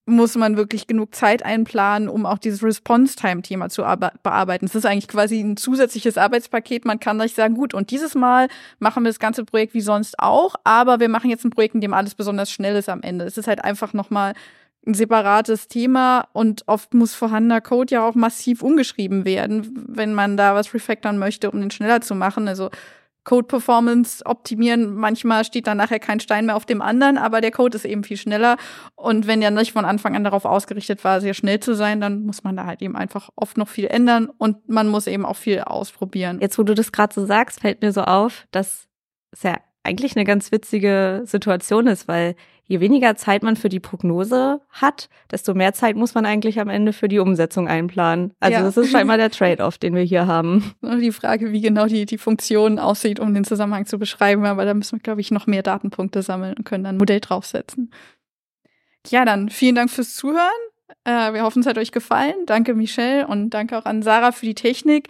muss 0.06 0.36
man 0.36 0.58
wirklich 0.58 0.86
genug 0.86 1.16
Zeit 1.16 1.44
einplanen, 1.44 2.08
um 2.08 2.28
auch 2.28 2.38
dieses 2.38 2.62
Response-Time-Thema 2.62 3.70
zu 3.70 3.82
bearbeiten. 3.82 4.66
Es 4.66 4.76
ist 4.76 4.86
eigentlich 4.86 5.08
quasi 5.08 5.40
ein 5.40 5.58
zusätzliches 5.58 6.20
Arbeitspaket. 6.20 6.86
Man 6.86 7.00
kann 7.00 7.18
nicht 7.18 7.36
sagen, 7.36 7.56
gut, 7.56 7.74
und 7.74 7.90
dieses 7.90 8.14
Mal 8.14 8.48
machen 8.78 9.02
wir 9.04 9.10
das 9.10 9.20
ganze 9.20 9.44
Projekt 9.44 9.74
wie 9.74 9.82
sonst 9.82 10.20
auch, 10.20 10.54
aber 10.64 11.00
wir 11.00 11.10
machen 11.10 11.32
jetzt 11.32 11.44
ein 11.44 11.50
Projekt, 11.50 11.74
in 11.74 11.82
dem 11.82 11.96
alles 11.96 12.14
besonders 12.14 12.52
schnell 12.52 12.76
ist 12.76 12.90
am 12.90 13.02
Ende. 13.02 13.26
Es 13.26 13.40
ist 13.40 13.48
halt 13.48 13.64
einfach 13.64 13.94
nochmal 13.94 14.36
ein 14.86 14.94
separates 14.94 15.68
Thema 15.68 16.28
und 16.34 16.62
oft 16.68 16.94
muss 16.94 17.16
vorhandener 17.16 17.62
Code 17.62 17.96
ja 17.96 18.08
auch 18.08 18.14
massiv 18.14 18.62
umgeschrieben 18.62 19.26
werden, 19.26 19.88
wenn 19.88 20.14
man 20.14 20.38
da 20.38 20.54
was 20.54 20.76
refactoren 20.76 21.18
möchte, 21.18 21.50
um 21.50 21.60
den 21.60 21.72
schneller 21.72 22.02
zu 22.02 22.14
machen. 22.14 22.48
Also 22.48 22.70
Code 23.24 23.48
Performance 23.48 24.26
optimieren. 24.26 24.96
Manchmal 24.96 25.44
steht 25.44 25.68
dann 25.68 25.78
nachher 25.78 26.00
kein 26.00 26.20
Stein 26.20 26.46
mehr 26.46 26.56
auf 26.56 26.66
dem 26.66 26.82
anderen, 26.82 27.18
aber 27.18 27.42
der 27.42 27.52
Code 27.52 27.76
ist 27.76 27.86
eben 27.86 28.04
viel 28.04 28.18
schneller. 28.18 28.58
Und 28.96 29.28
wenn 29.28 29.42
der 29.42 29.52
nicht 29.52 29.74
von 29.74 29.86
Anfang 29.86 30.16
an 30.16 30.24
darauf 30.24 30.46
ausgerichtet 30.46 31.04
war, 31.04 31.22
sehr 31.22 31.34
schnell 31.34 31.60
zu 31.60 31.76
sein, 31.76 32.02
dann 32.02 32.24
muss 32.26 32.44
man 32.44 32.56
da 32.56 32.66
halt 32.66 32.82
eben 32.82 32.96
einfach 32.96 33.30
oft 33.36 33.58
noch 33.58 33.68
viel 33.68 33.88
ändern 33.88 34.30
und 34.38 34.68
man 34.70 34.88
muss 34.88 35.08
eben 35.08 35.26
auch 35.26 35.36
viel 35.36 35.62
ausprobieren. 35.62 36.40
Jetzt, 36.42 36.58
wo 36.58 36.64
du 36.64 36.74
das 36.74 36.92
gerade 36.92 37.14
so 37.14 37.26
sagst, 37.26 37.62
fällt 37.62 37.82
mir 37.82 37.92
so 37.92 38.02
auf, 38.02 38.48
dass 38.52 38.88
es 39.32 39.44
ja 39.44 39.58
eigentlich 39.84 40.16
eine 40.16 40.26
ganz 40.26 40.52
witzige 40.52 41.22
Situation 41.26 41.88
ist, 41.88 42.08
weil 42.08 42.36
je 42.70 42.80
weniger 42.80 43.16
Zeit 43.16 43.42
man 43.42 43.56
für 43.56 43.68
die 43.68 43.80
Prognose 43.80 44.62
hat, 44.70 45.10
desto 45.32 45.56
mehr 45.56 45.74
Zeit 45.74 45.96
muss 45.96 46.14
man 46.14 46.28
eigentlich 46.28 46.60
am 46.60 46.70
Ende 46.70 46.94
für 46.94 47.08
die 47.08 47.18
Umsetzung 47.18 47.68
einplanen. 47.68 48.32
Also 48.40 48.60
ja. 48.60 48.64
das 48.64 48.78
ist 48.78 48.92
scheinbar 48.92 49.18
der 49.18 49.32
Trade-off, 49.32 49.80
den 49.80 49.96
wir 49.96 50.04
hier 50.04 50.28
haben. 50.28 50.76
Die 50.84 51.12
Frage, 51.12 51.52
wie 51.52 51.62
genau 51.62 51.88
die, 51.88 52.06
die 52.06 52.20
Funktion 52.20 52.78
aussieht, 52.78 53.20
um 53.20 53.34
den 53.34 53.44
Zusammenhang 53.44 53.88
zu 53.88 53.98
beschreiben, 53.98 54.46
aber 54.46 54.66
da 54.66 54.76
müssen 54.76 55.00
wir, 55.00 55.02
glaube 55.02 55.20
ich, 55.20 55.32
noch 55.32 55.48
mehr 55.48 55.64
Datenpunkte 55.64 56.22
sammeln 56.22 56.54
und 56.58 56.64
können 56.64 56.84
dann 56.84 56.96
ein 56.96 57.00
Modell 57.00 57.20
draufsetzen. 57.20 57.92
Ja, 59.08 59.26
dann 59.26 59.50
vielen 59.50 59.76
Dank 59.76 59.90
fürs 59.90 60.16
Zuhören. 60.16 60.50
Äh, 61.06 61.34
wir 61.34 61.42
hoffen, 61.42 61.62
es 61.62 61.66
hat 61.66 61.80
euch 61.80 61.92
gefallen. 61.92 62.36
Danke, 62.46 62.76
Michelle, 62.76 63.26
und 63.26 63.50
danke 63.50 63.80
auch 63.80 63.86
an 63.86 64.04
Sarah 64.04 64.32
für 64.32 64.46
die 64.46 64.56
Technik. 64.56 65.08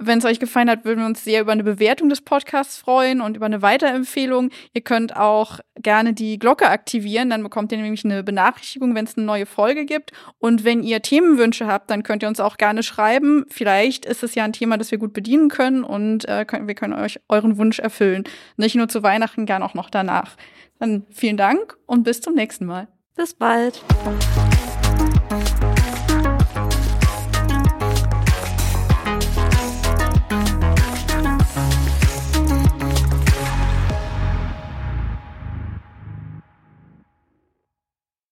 Wenn 0.00 0.18
es 0.18 0.24
euch 0.24 0.38
gefallen 0.38 0.70
hat, 0.70 0.84
würden 0.84 1.00
wir 1.00 1.06
uns 1.06 1.24
sehr 1.24 1.40
über 1.40 1.52
eine 1.52 1.64
Bewertung 1.64 2.08
des 2.08 2.20
Podcasts 2.20 2.78
freuen 2.78 3.20
und 3.20 3.36
über 3.36 3.46
eine 3.46 3.62
Weiterempfehlung. 3.62 4.50
Ihr 4.72 4.82
könnt 4.82 5.16
auch 5.16 5.58
gerne 5.74 6.12
die 6.12 6.38
Glocke 6.38 6.68
aktivieren, 6.68 7.30
dann 7.30 7.42
bekommt 7.42 7.72
ihr 7.72 7.78
nämlich 7.78 8.04
eine 8.04 8.22
Benachrichtigung, 8.22 8.94
wenn 8.94 9.04
es 9.04 9.16
eine 9.16 9.26
neue 9.26 9.44
Folge 9.44 9.84
gibt. 9.84 10.12
Und 10.38 10.64
wenn 10.64 10.84
ihr 10.84 11.02
Themenwünsche 11.02 11.66
habt, 11.66 11.90
dann 11.90 12.04
könnt 12.04 12.22
ihr 12.22 12.28
uns 12.28 12.38
auch 12.38 12.58
gerne 12.58 12.84
schreiben. 12.84 13.44
Vielleicht 13.48 14.06
ist 14.06 14.22
es 14.22 14.36
ja 14.36 14.44
ein 14.44 14.52
Thema, 14.52 14.78
das 14.78 14.92
wir 14.92 14.98
gut 14.98 15.12
bedienen 15.12 15.48
können 15.48 15.82
und 15.82 16.28
äh, 16.28 16.44
können, 16.44 16.68
wir 16.68 16.74
können 16.76 16.94
euch 16.94 17.18
euren 17.28 17.58
Wunsch 17.58 17.80
erfüllen. 17.80 18.24
Nicht 18.56 18.76
nur 18.76 18.88
zu 18.88 19.02
Weihnachten, 19.02 19.46
gern 19.46 19.62
auch 19.64 19.74
noch 19.74 19.90
danach. 19.90 20.36
Dann 20.78 21.06
vielen 21.10 21.36
Dank 21.36 21.76
und 21.86 22.04
bis 22.04 22.20
zum 22.20 22.34
nächsten 22.34 22.66
Mal. 22.66 22.86
Bis 23.16 23.34
bald. 23.34 23.82